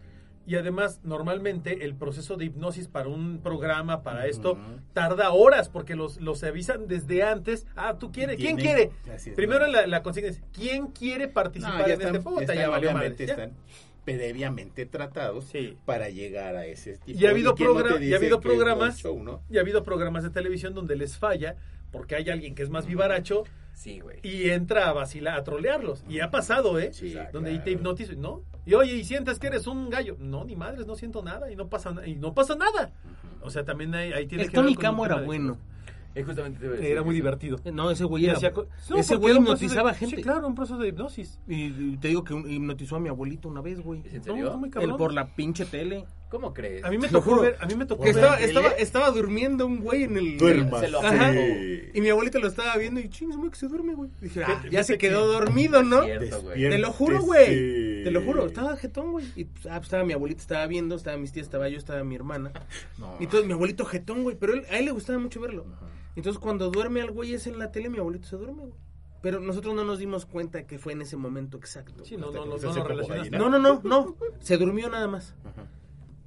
[0.45, 4.57] Y además, normalmente el proceso de hipnosis para un programa, para esto,
[4.91, 7.65] tarda horas porque los, los avisan desde antes.
[7.77, 8.35] Ah, tú quieres.
[8.37, 8.91] ¿Quién quiere?
[9.13, 9.71] es, Primero ¿no?
[9.71, 12.41] la, la consigna es: ¿quién quiere No, participar ya en están, este juego?
[12.41, 13.43] ya Ya valió obviamente, madre, ya.
[13.45, 13.57] están
[14.03, 15.77] previamente tratados Sí.
[15.85, 19.21] para llegar a ese tipo Y ha habido, no progra- y ha habido programas show,
[19.23, 19.41] ¿no?
[19.49, 21.55] y ha habido programas de televisión donde les falla
[21.91, 23.43] porque hay alguien que es más vivaracho
[23.75, 26.03] Sí, y entra a vacilar, a trolearlos.
[26.07, 26.93] Y ha pasado, ¿eh?
[26.93, 27.63] Sí, donde claro.
[27.63, 28.43] te hipnotizo, ¿no?
[28.65, 30.15] Y oye, ¿y sientes que eres un gallo?
[30.19, 32.91] No, ni madres, no siento nada y no pasa, y no pasa nada.
[33.41, 35.57] O sea, también hay, ahí tiene El que Tony Camo era de- bueno.
[36.15, 37.23] Eh, justamente te iba a decir Era muy eso.
[37.23, 37.57] divertido.
[37.73, 38.35] No, ese güey era...
[38.35, 40.15] hacía co- No, ese güey hipnotizaba de- gente.
[40.17, 41.39] Sí, claro, un proceso de hipnosis.
[41.47, 44.01] Y, y te digo que un- hipnotizó a mi abuelito una vez, güey.
[44.05, 44.45] ¿Es en serio?
[44.51, 44.97] no, muy Él cabrón.
[44.97, 46.05] por la pinche tele.
[46.33, 46.83] ¿Cómo crees?
[46.83, 47.41] A mí me tocó juro.
[47.43, 48.15] ver, a mí me tocó ver.
[48.15, 48.47] estaba, tele.
[48.47, 50.37] estaba, estaba durmiendo un güey en el...
[50.39, 50.79] Duerma.
[50.79, 51.31] Se lo Ajá.
[51.31, 54.09] Y mi abuelito lo estaba viendo y chingos, güey, que se duerme, güey.
[54.19, 56.01] Dije, ah, ya se quedó que- dormido, ¿no?
[56.01, 56.41] Cierto.
[56.51, 58.03] Te lo juro, güey.
[58.03, 58.47] Te lo juro.
[58.47, 59.27] Estaba jetón, güey.
[59.35, 62.03] Y pues, ah, pues, estaba mi abuelita, estaba viendo, estaba mis tías, estaba yo, estaba
[62.03, 62.51] mi hermana.
[62.97, 63.15] No.
[63.19, 64.35] Y todo, mi abuelito jetón, güey.
[64.35, 65.67] Pero él- a él le gustaba mucho verlo.
[66.15, 68.73] Entonces, cuando duerme al güey ese en la tele, mi abuelito se duerme, güey.
[69.21, 72.03] Pero nosotros no nos dimos cuenta que fue en ese momento exacto.
[72.03, 73.29] Sí, no, no, no, no.
[73.37, 74.15] No, no, no, no.
[74.39, 75.35] Se durmió nada más.
[75.45, 75.67] Ajá.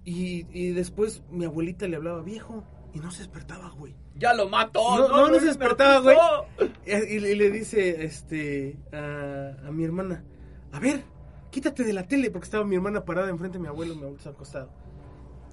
[0.06, 3.94] Y, y después mi abuelita le hablaba viejo y no se despertaba, güey.
[4.14, 4.96] ¡Ya lo mató!
[4.96, 6.16] No, no, no se despertaba, güey.
[6.86, 10.24] Y, y le dice este a, a mi hermana,
[10.72, 11.02] a ver,
[11.50, 14.16] quítate de la tele, porque estaba mi hermana parada enfrente de mi abuelo, mi abuelo
[14.16, 14.70] estaba acostado.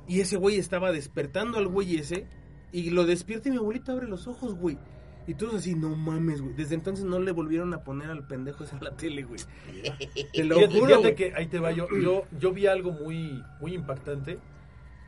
[0.07, 2.27] Y ese güey estaba despertando al güey ese,
[2.71, 4.77] y lo despierta y mi abuelito abre los ojos, güey.
[5.25, 6.53] Y todos así, no mames, güey.
[6.53, 9.39] Desde entonces no le volvieron a poner al pendejo ese en la tele, güey.
[10.33, 11.15] Te lo Fíjate, juro, fíjate güey.
[11.15, 12.23] que ahí te va yo, yo.
[12.39, 14.39] Yo vi algo muy, muy impactante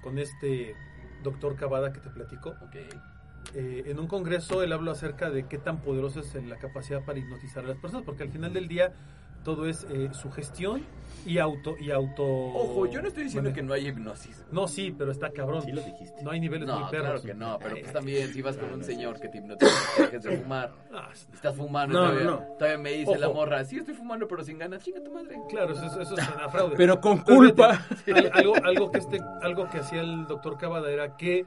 [0.01, 0.75] con este
[1.23, 2.51] doctor Cavada que te platico.
[2.61, 2.75] Ok.
[3.53, 7.19] Eh, en un congreso él habló acerca de qué tan poderosa es la capacidad para
[7.19, 8.93] hipnotizar a las personas, porque al final del día
[9.45, 10.83] todo es eh, sugestión
[11.25, 12.23] y auto y auto.
[12.23, 14.43] Ojo, yo no estoy diciendo que no hay hipnosis.
[14.51, 15.61] No, sí, pero está cabrón.
[15.63, 16.21] Sí lo dijiste.
[16.23, 17.05] No hay niveles No, muy perros.
[17.07, 20.01] claro que no, pero pues también si vas con un señor que te hipnotiza que
[20.03, 20.71] dejes de fumar,
[21.33, 22.37] estás fumando, No, todavía, no.
[22.59, 25.35] todavía me dice la morra, sí estoy fumando pero sin ganas, chinga tu madre.
[25.49, 26.75] claro, eso, es- eso es una fraude.
[26.75, 27.73] Pero con Pero culpa.
[27.73, 31.45] fíjate, al- algo, algo que este, algo que hacía el doctor Cavada era que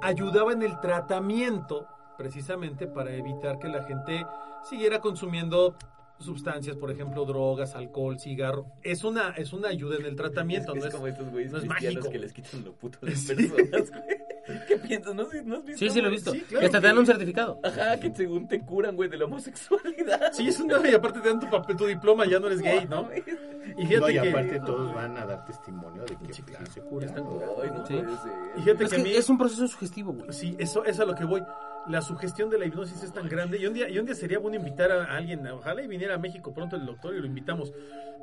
[0.00, 1.86] ayudaba en el tratamiento
[2.16, 4.24] precisamente para evitar que la gente
[4.68, 5.74] siguiera consumiendo
[6.18, 8.66] sustancias, por ejemplo, drogas, alcohol, cigarro.
[8.82, 11.58] Es una, es una ayuda en el tratamiento, es, no es, como estos güeyes no
[11.58, 12.10] es mágico.
[12.10, 14.22] que les quitan lo puto a las personas, güey.
[14.66, 15.14] ¿Qué piensas?
[15.14, 15.78] ¿No, ¿No has visto?
[15.78, 16.32] Sí, sí lo he visto.
[16.32, 17.60] Sí, Que claro hasta te que- dan un certificado.
[17.62, 20.32] Ajá, que según te curan, güey, de la homosexualidad.
[20.32, 22.86] Sí, es una, y aparte te dan tu papel, tu diploma, ya no eres gay,
[22.88, 23.08] ¿no?
[23.14, 26.42] Y fíjate No, y que, aparte todos van a dar testimonio de que sí,
[26.72, 27.06] se cura.
[27.06, 27.94] Están curados, no Sí.
[27.94, 28.32] puede ser.
[28.56, 30.32] y fíjate Es que a mí, que es un proceso sugestivo, güey.
[30.32, 31.42] sí, eso es a lo que voy.
[31.88, 33.58] La sugestión de la hipnosis es tan grande.
[33.58, 36.18] Y un día, y un día sería bueno invitar a, alguien, ojalá y viniera a
[36.18, 37.72] México pronto el doctor y lo invitamos,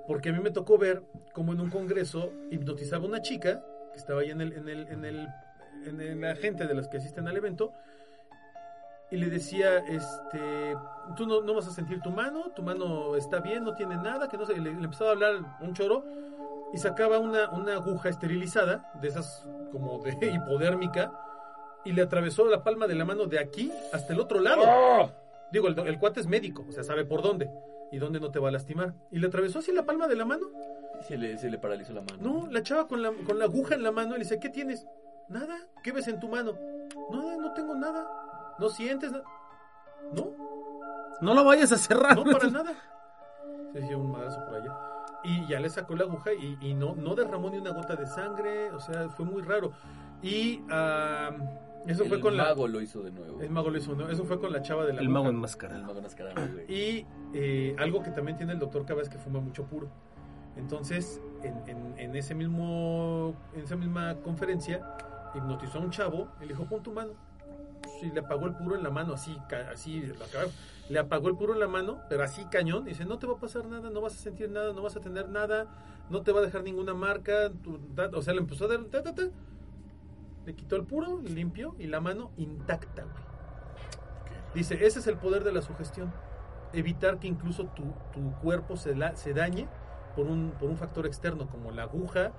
[0.07, 1.03] porque a mí me tocó ver
[1.33, 5.05] como en un congreso hipnotizaba una chica que estaba ahí en el, en el, en
[5.05, 5.27] el,
[5.85, 7.73] en el- la gente de los que asisten al evento
[9.11, 10.75] y le decía, este,
[11.15, 14.29] tú no, no vas a sentir tu mano, tu mano está bien, no tiene nada,
[14.29, 16.05] que no sé, le, le empezaba a hablar un choro
[16.73, 21.11] y sacaba una, una aguja esterilizada, de esas como de hipodérmica,
[21.85, 25.11] y le atravesó la palma de la mano de aquí hasta el otro lado.
[25.51, 27.49] Digo, el, el cuate es médico, o sea, sabe por dónde
[27.91, 28.93] y dónde no te va a lastimar.
[29.11, 30.47] Y le atravesó así la palma de la mano.
[31.07, 32.17] Se le, se le paralizó la mano.
[32.21, 34.49] No, la chava con la, con la aguja en la mano y le dice, ¿qué
[34.49, 34.85] tienes?
[35.27, 36.53] Nada, ¿qué ves en tu mano?
[37.11, 38.05] Nada, no tengo nada.
[38.59, 39.23] ¿No sientes nada?
[40.13, 40.31] No,
[41.21, 42.15] No lo vayas a cerrar.
[42.15, 42.73] no para nada.
[43.73, 44.77] Se dio un madrazo por allá.
[45.23, 48.05] Y ya le sacó la aguja y, y no, no derramó ni una gota de
[48.07, 49.71] sangre, o sea, fue muy raro.
[50.21, 50.61] Y
[51.87, 53.37] eso el fue con mago lo hizo de nuevo.
[53.39, 53.45] la...
[53.45, 54.09] El mago lo hizo, ¿no?
[54.09, 55.81] Eso fue con la chava de la El mago El enmascarado.
[55.85, 56.65] mago enmascarado, güey.
[56.73, 59.87] Y eh, algo que también tiene el doctor Cava es que fuma mucho puro.
[60.57, 64.81] Entonces, en, en- en ese mismo, en esa misma conferencia,
[65.35, 67.11] hipnotizó a un chavo y le dijo, pon tu mano.
[68.01, 69.37] Y le apagó el puro en la mano, así,
[69.71, 70.03] así,
[70.89, 72.85] le apagó el puro en la mano, pero así cañón.
[72.87, 74.95] Y dice, no te va a pasar nada, no vas a sentir nada, no vas
[74.95, 75.67] a tener nada,
[76.09, 77.49] no te va a dejar ninguna marca.
[77.63, 77.79] tu-
[78.13, 79.23] o sea, le empezó a dar, ta, ta, ta.
[80.49, 83.23] Le quitó el puro, limpió y la mano intacta, güey.
[84.55, 86.11] Dice, ese es el poder de la sugestión.
[86.73, 89.67] Evitar que incluso tu, tu cuerpo se, la- se dañe
[90.15, 92.31] por un, por un factor externo, como la aguja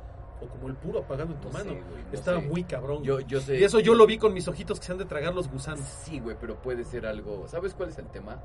[0.42, 1.80] o como el puro apagado en tu No sé, mano.
[1.88, 2.48] güey, no Estaba sé.
[2.48, 3.04] muy cabrón.
[3.04, 3.26] Yo, güey.
[3.26, 3.60] yo sé.
[3.60, 5.84] y eso yo lo vi con mis ojitos que se han de tragar los gusanos.
[5.86, 7.46] Sí, güey, pero puede ser algo.
[7.46, 8.38] ¿Sabes cuál es el tema?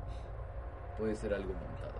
[0.96, 1.96] puede ser algo montado.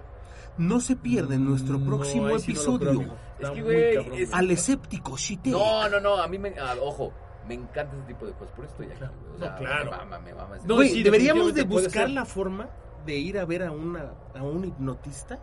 [0.57, 3.03] No se pierden nuestro No, próximo no episodio.
[3.39, 5.51] Es que, güey, cabrón, es- Al escéptico Shite.
[5.51, 6.55] No, no, no, a mí me...
[6.59, 7.13] ah, ojo,
[7.47, 9.15] me encanta ese tipo de cosas, por eso estoy aquí.
[9.35, 9.91] O sea, No, claro.
[9.91, 12.69] Me mama, me mama ese- No, Güey, sí, deberíamos de buscar la forma
[13.05, 15.39] de ir a ver a una a un hipnotista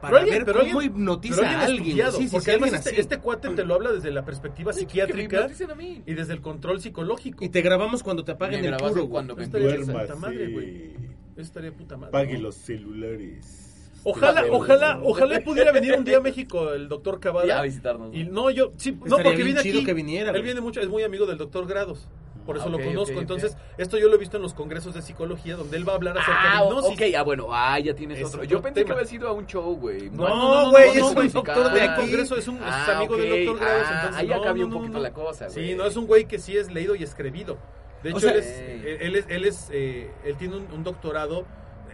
[0.00, 1.96] para Pero alguien- ver pero cómo alguien- hipnotiza Pero a alguien.
[2.12, 4.76] Sí, sí, porque sí, además este, este cuate te lo habla desde la perspectiva Que
[4.76, 6.02] me psiquiátrica hipnoticen a mí.
[6.06, 7.44] y desde el control psicológico.
[7.44, 9.08] Y te grabamos cuando te apaguen Me el puro, güey.
[9.08, 9.86] cuando me empiezas.
[9.88, 10.92] puta madre, güey.
[11.32, 12.12] Eso estaría puta madre.
[12.12, 12.42] Pague ¿no?
[12.44, 13.67] los celulares.
[14.10, 17.62] Ojalá, ojalá, ojalá pudiera venir un día a México el doctor Ya a Cavada.
[17.62, 18.14] visitarnos.
[18.14, 19.84] Y no, yo, sí, no, porque viene aquí.
[19.84, 22.08] que viniera, Él viene mucho, es muy amigo del doctor Grados.
[22.46, 23.02] Por eso Ah, lo ok, conozco.
[23.12, 23.20] ok, ok.
[23.20, 25.96] Entonces, esto yo lo he visto en los congresos de psicología, donde él va a
[25.96, 26.92] hablar acerca Ah, de hipnosis.
[26.94, 28.38] ok, ah, bueno, ah, ya tienes Es otro.
[28.40, 28.86] otro Yo pensé tema.
[28.86, 30.08] que había sido a un show, güey.
[30.08, 32.00] No, güey, no, es no, un güey, doctor de aquí.
[32.00, 33.20] congreso es, un, es Ah, amigo ok.
[33.20, 33.86] del doctor Grados.
[33.86, 35.02] Ah, entonces, ahí ya no, cambió no, un no, poquito no.
[35.02, 35.68] la cosa, güey.
[35.68, 37.58] Sí, no, es un güey que sí es leído y escribido.
[38.02, 38.96] De O hecho, sea, él, es, Ey.
[39.00, 41.44] él es, él es, eh, él tiene un, un doctorado,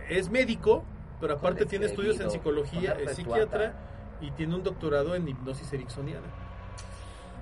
[0.08, 0.84] es médico,
[1.20, 3.74] pero aparte tiene estudios en psicología, es psiquiatra
[4.20, 6.26] y tiene un doctorado en hipnosis ericksoniana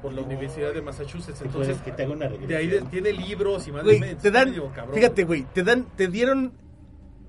[0.03, 1.41] por la Universidad de Massachusetts.
[1.43, 4.49] Entonces, que te haga una de ahí de- tiene libros y más de te dan,
[4.51, 6.53] medio cabrón, fíjate, güey, te dan, te dieron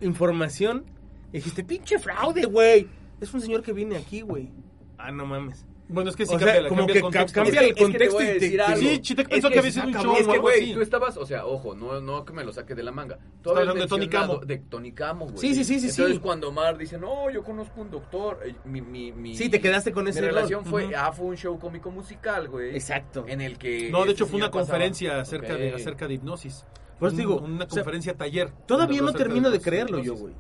[0.01, 0.85] información
[1.31, 2.87] y dijiste, pinche fraude, güey.
[3.21, 4.51] Es un señor que viene aquí, güey.
[4.97, 5.65] Ah, no mames.
[5.89, 7.35] Bueno, es que sí O sea, cambia, como cambia que el contexto.
[7.35, 8.61] cambia Es que- el es que te contexto voy a decir.
[8.77, 10.81] Sí, Chitek pensó Es que había sido un es show que, o algo güey, tú
[10.81, 13.17] estabas, o sea, ojo, no, no que me lo saque de la manga.
[13.41, 14.37] Tú Está hablando de Tony Camo.
[14.37, 15.37] De Tony Camo, güey.
[15.37, 16.19] Sí, sí, sí, sí, Entonces sí.
[16.21, 19.91] cuando Omar dice, no, yo conozco un doctor, eh, mi, mi, mi, Sí, te quedaste
[19.91, 20.29] con mi ese rol.
[20.29, 20.93] relación fue, Ujú.
[20.97, 22.73] ah, fue un show cómico musical, güey.
[22.75, 23.25] Exacto.
[23.27, 23.91] En el que...
[23.91, 26.65] No, de este hecho fue una pasaba- conferencia acerca, de, acerca de hipnosis.
[26.97, 28.51] Por eso Un- digo, una conferencia taller.
[28.65, 30.33] Todavía no termino de creerlo yo, güey.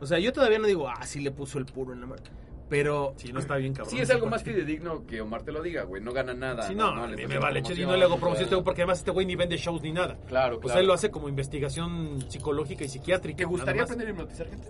[0.00, 2.22] O sea, yo todavía no digo, ah, sí le puso el puro en la mano.
[2.70, 3.90] Pero, Sí, no está bien, cabrón.
[3.94, 6.00] Sí, es algo más fidedigno que Omar te lo diga, güey.
[6.00, 6.62] No gana nada.
[6.68, 8.98] Sí, no, le me vale, y no le hago no promoción este güey, porque además
[9.00, 10.16] este güey ni vende shows ni nada.
[10.28, 10.80] Claro, Pues claro.
[10.80, 13.38] él lo hace como investigación psicológica y psiquiátrica.
[13.38, 14.68] ¿Te gustaría aprender a hipnotizar gente?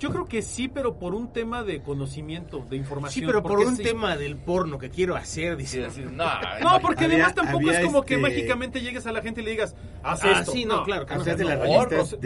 [0.00, 3.22] Yo creo que sí, pero por un tema de conocimiento, de información.
[3.22, 5.80] sí, pero por un sí- tema del porno que quiero hacer, Sí, dice.
[5.82, 6.24] decir, no,
[6.60, 9.44] No, porque Había- además tampoco es como que este- mágicamente llegues a la gente y
[9.44, 10.50] le digas, haz Ah, esto.
[10.50, 11.20] sí, no, claro, que no.
[11.20, 11.44] No, no, de,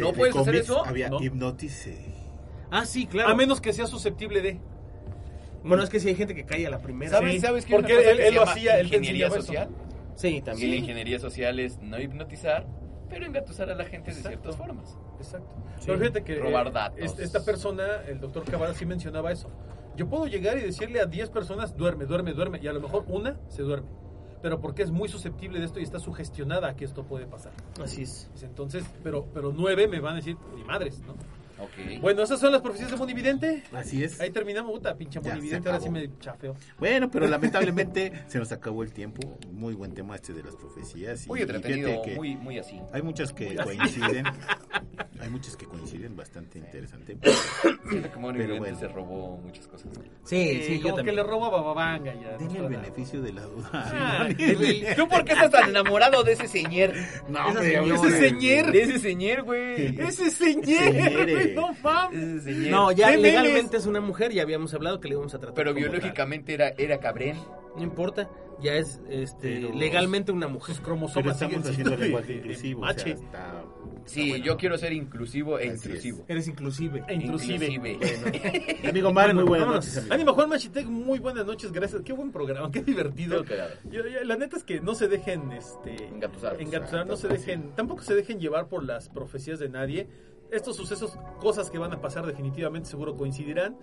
[0.03, 1.23] no de puedes hacer eso, había ¿no?
[1.23, 2.18] hipnotice.
[2.71, 3.31] Ah, sí, claro.
[3.31, 4.61] A menos que sea susceptible de.
[5.65, 7.11] Bueno, es que si hay gente que cae a la primera.
[7.11, 7.75] ¿Sabes, Sí, ¿sabes qué?
[7.75, 9.47] porque él- que él lo hacía, él ingeniería enseñaba eso.
[9.47, 9.69] social.
[10.15, 10.75] Sí, Y la también.
[10.75, 12.67] ingeniería social es no hipnotizar,
[13.09, 14.29] pero engatusar a la gente de Exacto.
[14.41, 14.97] ciertas formas.
[15.19, 15.49] Exacto.
[15.79, 15.85] Sí.
[15.87, 16.99] Pero fíjate que Robar eh, datos.
[17.01, 19.51] es- esta persona, el doctor Cavada, sí mencionaba eso.
[19.97, 23.05] Yo puedo llegar y decirle a 10 personas, duerme, duerme, duerme, y a lo mejor
[23.09, 23.89] una se duerme.
[24.41, 27.53] Pero porque es muy susceptible de esto y está sugestionada a que esto puede pasar.
[27.83, 28.31] Así es.
[28.43, 31.15] Entonces, pero, pero nueve me van a decir, ni madres, ¿no?
[32.01, 33.63] Bueno, esas son las profecías de Monividente.
[33.73, 34.21] Así es.
[34.21, 36.57] Ahí terminamos, puta, pinche Monividente, ahora sí me chafeo.
[36.79, 39.39] Bueno, pero lamentablemente se nos acabó el tiempo.
[39.51, 41.27] Muy buen tema este de las profecías.
[41.27, 42.81] y muy entretenido, fíjate que muy, muy así.
[42.93, 44.25] Hay muchas que coinciden.
[45.21, 47.19] Hay muchas que coinciden, bastante interesante.
[47.89, 48.79] Siento que Mario Pero bueno.
[48.79, 49.91] se robó muchas cosas.
[50.25, 51.17] Sí, sí, yo como que también.
[51.17, 52.37] le roba a Bababanga ya.
[52.39, 53.71] Denle el beneficio de la duda.
[53.73, 54.29] Ah,
[54.97, 56.93] ¿Tú por qué estás tan enamorado de ese señor?
[57.29, 57.79] No, hombre.
[57.95, 58.73] Ese señor.
[58.73, 60.01] De ese señor, güey.
[60.01, 62.23] Ese señor, no mames.
[62.23, 62.71] Ese señor.
[62.71, 65.55] No, ya ¿Qué legalmente es una mujer, ya habíamos hablado que le íbamos a tratar.
[65.55, 67.37] Pero biológicamente era, era cabrén.
[67.79, 68.29] No importa,
[68.61, 70.75] ya es este, Pero- legalmente una mujer.
[70.75, 72.81] Sus Pero cromosomas estamos siguen haciendo lenguaje inclusivo.
[72.81, 73.03] o mache.
[73.05, 73.65] sea, está-
[74.05, 74.45] Sí, está bueno.
[74.47, 75.85] yo quiero ser inclusivo e Así es.
[75.85, 76.25] inclusivo.
[76.29, 77.05] Eres inclusive.
[77.09, 77.15] E.
[77.15, 77.67] Inclusive.
[78.89, 79.85] Amigo Mar, Bueno, muy buenas vámonos.
[79.87, 80.15] noches, amigo.
[80.15, 82.03] Ánimo Juan Machitec, muy buenas noches, gracias.
[82.03, 83.43] Qué buen programa, qué divertido.
[83.43, 83.75] Qué cagado.
[83.91, 86.61] Yo- yo- la neta es que no se dejen este Engatusar.
[86.61, 90.09] engatusar, no se dejen, tampoco se dejen llevar por las profecías de nadie.
[90.51, 93.77] Estos sucesos, cosas que van a pasar definitivamente seguro coincidirán.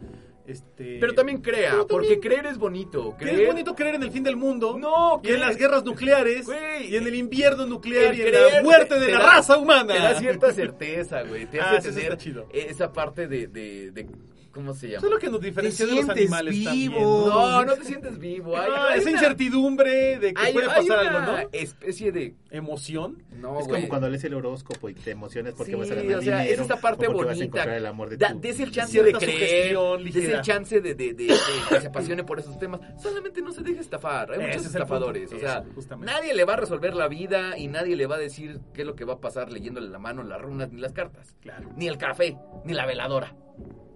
[0.47, 3.15] Este Pero también crea, Pero también- porque creer es bonito.
[3.17, 3.41] Creer...
[3.41, 4.77] es bonito creer en el fin del mundo.
[4.77, 6.91] No, y en las guerras nucleares, Güey.
[6.91, 9.93] y en el invierno nuclear, El y en la muerte de la da- raza humana.
[9.93, 11.45] Te da cierta certeza, güey.
[11.47, 12.17] Te Ah, hace tener
[12.53, 14.07] esa parte de, de, de-
[14.55, 14.97] ¿Cómo se llama?
[14.99, 16.65] Eso es lo que nos diferencia de los animales vivo.
[16.95, 17.01] también.
[17.03, 17.49] ¿no?
[17.51, 18.57] No, no te sientes vivo.
[18.57, 21.49] Hay, Ah, hay esa una- incertidumbre de que hay- puede hay pasar una algo, ¿no?
[21.51, 22.35] especie de...
[22.51, 23.21] Emoción.
[23.31, 23.81] No, Es güey.
[23.81, 26.37] como cuando lees el horóscopo y te emocionas porque Sí, vas a ganar o sea,
[26.39, 26.61] dinero.
[26.63, 27.75] es esa parte bonita.
[27.75, 31.13] el amor de Da- tu des el chance de creer, des el chance de, de-
[31.13, 31.35] de- de
[31.69, 32.79] que se apasione por esos temas.
[32.97, 34.31] Solamente no se deje estafar.
[34.31, 35.29] Hay muchos es estafadores.
[35.31, 35.35] punto.
[35.45, 38.19] O sea, Eso, nadie le va a resolver la vida y nadie le va a
[38.19, 40.93] decir qué es lo que va a pasar leyéndole la mano, las runas ni las
[40.93, 41.35] cartas.
[41.41, 41.69] Claro.
[41.75, 43.35] Ni el café, ni la veladora,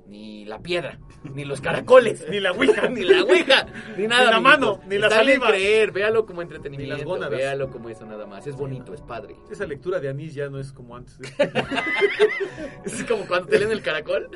[0.09, 2.25] ni la piedra, ni los caracoles.
[2.29, 2.89] Ni la ouija.
[2.89, 3.65] ni la ouija,
[3.97, 4.25] ni nada.
[4.25, 5.47] Ni la mano, ni la Está saliva.
[5.47, 8.47] creer, véalo como entretenimiento, Ni las véalo como eso nada más.
[8.47, 9.35] Es bonito, es padre.
[9.51, 11.19] Esa lectura de anís ya no es como antes.
[12.85, 14.29] Es como cuando te leen el caracol.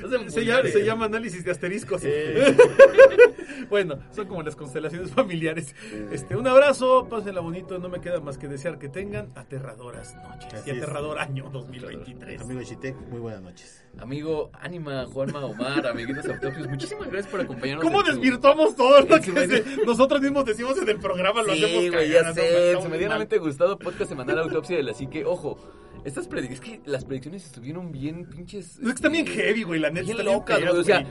[0.00, 2.02] No se, llama, se llama análisis de asteriscos.
[3.68, 5.74] Bueno, son como las constelaciones familiares.
[6.12, 10.54] Este, un abrazo, pásenla bonito, no me queda más que desear que tengan aterradoras noches
[10.54, 10.82] Así y es.
[10.82, 12.42] aterrador año 2023.
[12.42, 13.84] Amigo Chitek, muy buenas noches.
[13.98, 17.84] Amigo, Ánima, Juanma, Omar, amiguitos autopios, muchísimas gracias por acompañarnos.
[17.84, 21.42] ¿Cómo en su- desvirtuamos todo lo que se- nosotros mismos decimos en el programa?
[21.42, 25.24] Lo Sí, hacemos güey, ya sé, muy medianamente gustado podcast semanal Autopsia de la Psique.
[25.24, 25.58] Ojo,
[26.06, 28.78] estas predicciones, es que las predicciones estuvieron bien pinches...
[28.78, 30.06] Es que está bien este, heavy, güey, la neta.
[30.12, 30.68] Bien locas, güey.
[30.70, 31.04] O sea,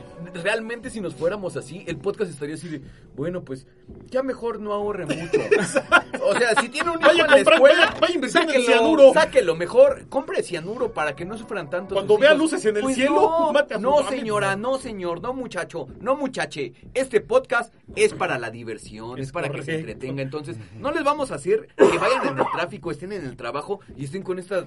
[0.43, 2.81] realmente si nos fuéramos así, el podcast estaría así de,
[3.15, 3.67] bueno, pues
[4.09, 5.39] ya mejor no ahorre mucho.
[6.25, 8.63] o sea, si tiene un hijo Vaya en la comprar- escuela, vaya- vaya en sáquelo,
[8.65, 9.13] cianuro.
[9.13, 11.95] sáquelo mejor, compre cianuro para que no sufran tanto.
[11.95, 12.51] Cuando vea hijos.
[12.51, 16.15] luces en el Pues cielo, no, mate a no, señora, no, señor, no, muchacho, no,
[16.15, 16.73] muchache.
[16.93, 20.21] Este podcast es para la diversión, es, Es para que se entretenga.
[20.21, 23.81] Entonces, no les vamos a hacer que vayan en el tráfico, estén en el trabajo
[23.97, 24.65] y estén con esta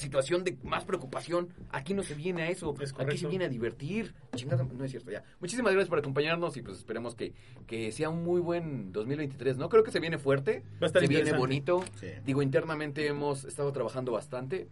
[0.00, 1.48] situación de más preocupación.
[1.70, 4.12] Aquí no se viene a eso, Es aquí se viene a divertir.
[4.34, 5.22] Chingada, no es cierto, ya.
[5.40, 7.32] Muchísimas gracias por acompañarnos y pues esperemos que,
[7.66, 9.68] que sea un muy buen 2023, ¿no?
[9.68, 11.84] Creo que se viene fuerte, Va a estar se viene bonito.
[12.00, 12.08] Sí.
[12.24, 14.68] Digo, internamente hemos estado trabajando bastante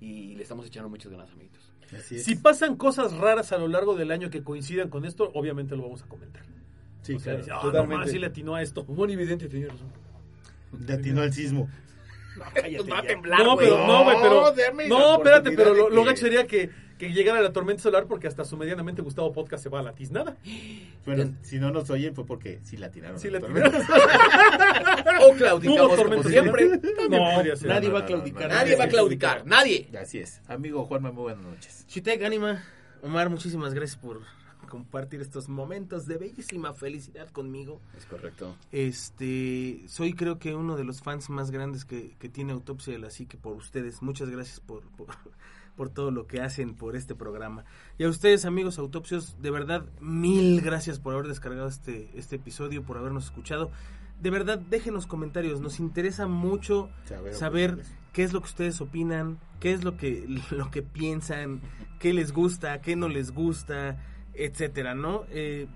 [0.00, 1.72] y le estamos echando muchas ganas, amiguitos.
[1.96, 2.24] Así es.
[2.24, 5.82] Si pasan cosas raras a lo largo del año que coincidan con esto, obviamente lo
[5.82, 6.42] vamos a comentar.
[7.02, 7.70] Sí, O sea, claro.
[7.70, 8.84] dice, "Ah, no sí le atinó a esto.
[8.86, 9.88] Un buen evidente tenía razón.
[10.86, 11.68] Le atinó al sismo.
[12.54, 13.08] Cállate va a ya.
[13.08, 14.88] temblar, No, pero, no, güey, pero.
[14.88, 18.56] No, espérate, pero lo, gacho sería que, que llegara la tormenta solar porque hasta su
[18.56, 20.36] medianamente gustado podcast se va a la tiznada.
[21.04, 23.18] Bueno, si no nos oyen fue porque sí la tiraron.
[23.18, 23.78] Sí la actualmente.
[25.24, 26.66] O claudicamos como tormenta siempre.
[27.10, 27.68] No, podría ser.
[27.68, 28.48] nadie No, va a claudicar.
[28.48, 29.88] no, Nadie va a claudicar, nadie.
[30.00, 30.40] Así es.
[30.48, 31.84] Amigo Juanma, muy buenas noches.
[31.88, 32.64] Chitek, Anima,
[33.02, 34.20] Omar, muchísimas gracias por
[34.72, 37.82] compartir estos momentos de bellísima felicidad conmigo.
[37.94, 38.56] Es correcto.
[38.72, 42.98] Este, soy creo que uno de los fans más grandes que, que tiene Autopsia de
[42.98, 44.00] la Psique por ustedes.
[44.00, 45.08] Muchas gracias por, por,
[45.76, 47.66] por todo lo que hacen por este programa.
[47.98, 52.82] Y a ustedes, amigos autopsios, de verdad, mil gracias por haber descargado este, este episodio,
[52.82, 53.70] por habernos escuchado.
[54.22, 55.60] De verdad, déjenos comentarios.
[55.60, 57.82] Nos interesa mucho Saber saber
[58.14, 61.60] qué es lo que ustedes opinan, qué es lo que, lo que piensan,
[61.98, 63.98] qué les gusta, qué no les gusta,
[64.34, 65.24] etcétera, ¿no?
[65.30, 65.66] Eh,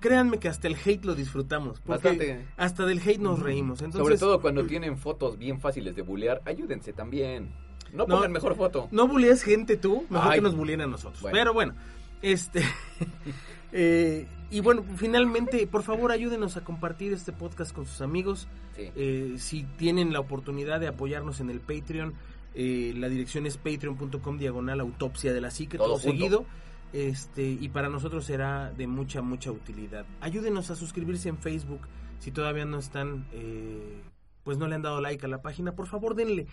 [0.00, 1.80] créanme que hasta el hate lo disfrutamos.
[1.80, 2.46] Porque Bastante.
[2.56, 3.80] hasta del hate nos reímos.
[3.82, 7.50] Entonces, Sobre todo cuando tienen fotos bien fáciles de bulear, ayúdense también.
[7.92, 8.16] No No.
[8.16, 8.88] pongan mejor foto.
[8.90, 10.38] No bulees gente tú, mejor Ay.
[10.38, 11.20] que nos buleen a nosotros.
[11.20, 11.36] Bueno.
[11.36, 11.74] Pero bueno,
[12.22, 12.62] este.
[13.72, 18.48] eh, y bueno, finalmente, por favor, ayúdenos a compartir este podcast con sus amigos.
[18.76, 18.90] Sí.
[18.96, 22.14] Eh, si tienen la oportunidad de apoyarnos en el Patreon,
[22.54, 26.46] eh, la dirección es patreon.com diagonal autopsia de la psique, Todo todo, junto.
[26.92, 30.04] Este, y para nosotros será de mucha, mucha utilidad.
[30.20, 31.80] Ayúdenos a suscribirse en Facebook.
[32.18, 34.02] Si todavía no están, eh,
[34.44, 36.46] pues no le han dado like a la página, por favor denle.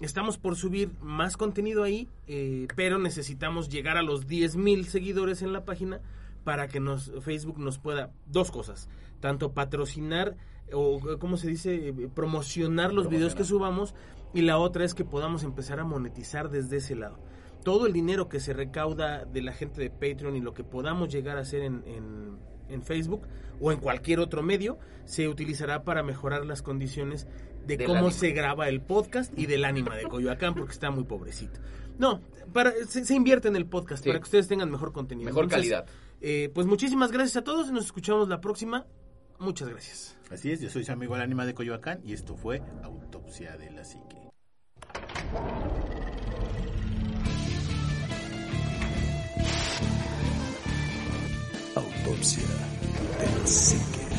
[0.00, 5.52] Estamos por subir más contenido ahí, eh, pero necesitamos llegar a los 10.000 seguidores en
[5.52, 6.00] la página
[6.42, 8.88] para que nos Facebook nos pueda dos cosas,
[9.20, 10.36] tanto patrocinar
[10.72, 13.94] o cómo se dice promocionar los videos que subamos
[14.34, 17.18] y la otra es que podamos empezar a monetizar desde ese lado.
[17.64, 21.08] Todo el dinero que se recauda de la gente de Patreon y lo que podamos
[21.12, 22.38] llegar a hacer en, en-
[22.68, 23.26] en Facebook
[23.60, 27.26] o en cualquier otro medio se utilizará para mejorar las condiciones
[27.66, 28.12] de Del cómo ánima.
[28.12, 31.60] se graba el podcast y del ánima de Coyoacán porque está muy pobrecito.
[31.98, 32.20] No,
[32.52, 34.08] para, se, se invierte en el podcast Sí.
[34.10, 35.26] para que ustedes tengan mejor contenido.
[35.26, 35.86] Mejor Entonces, calidad.
[36.20, 38.86] eh, pues muchísimas gracias a todos y nos escuchamos la próxima.
[39.38, 40.16] Muchas gracias.
[40.30, 43.70] Así es, yo soy su amigo el ánima de Coyoacán y esto fue Autopsia de
[43.70, 44.16] la Psique.
[52.04, 52.42] Autopsia
[53.18, 54.13] de la Psique.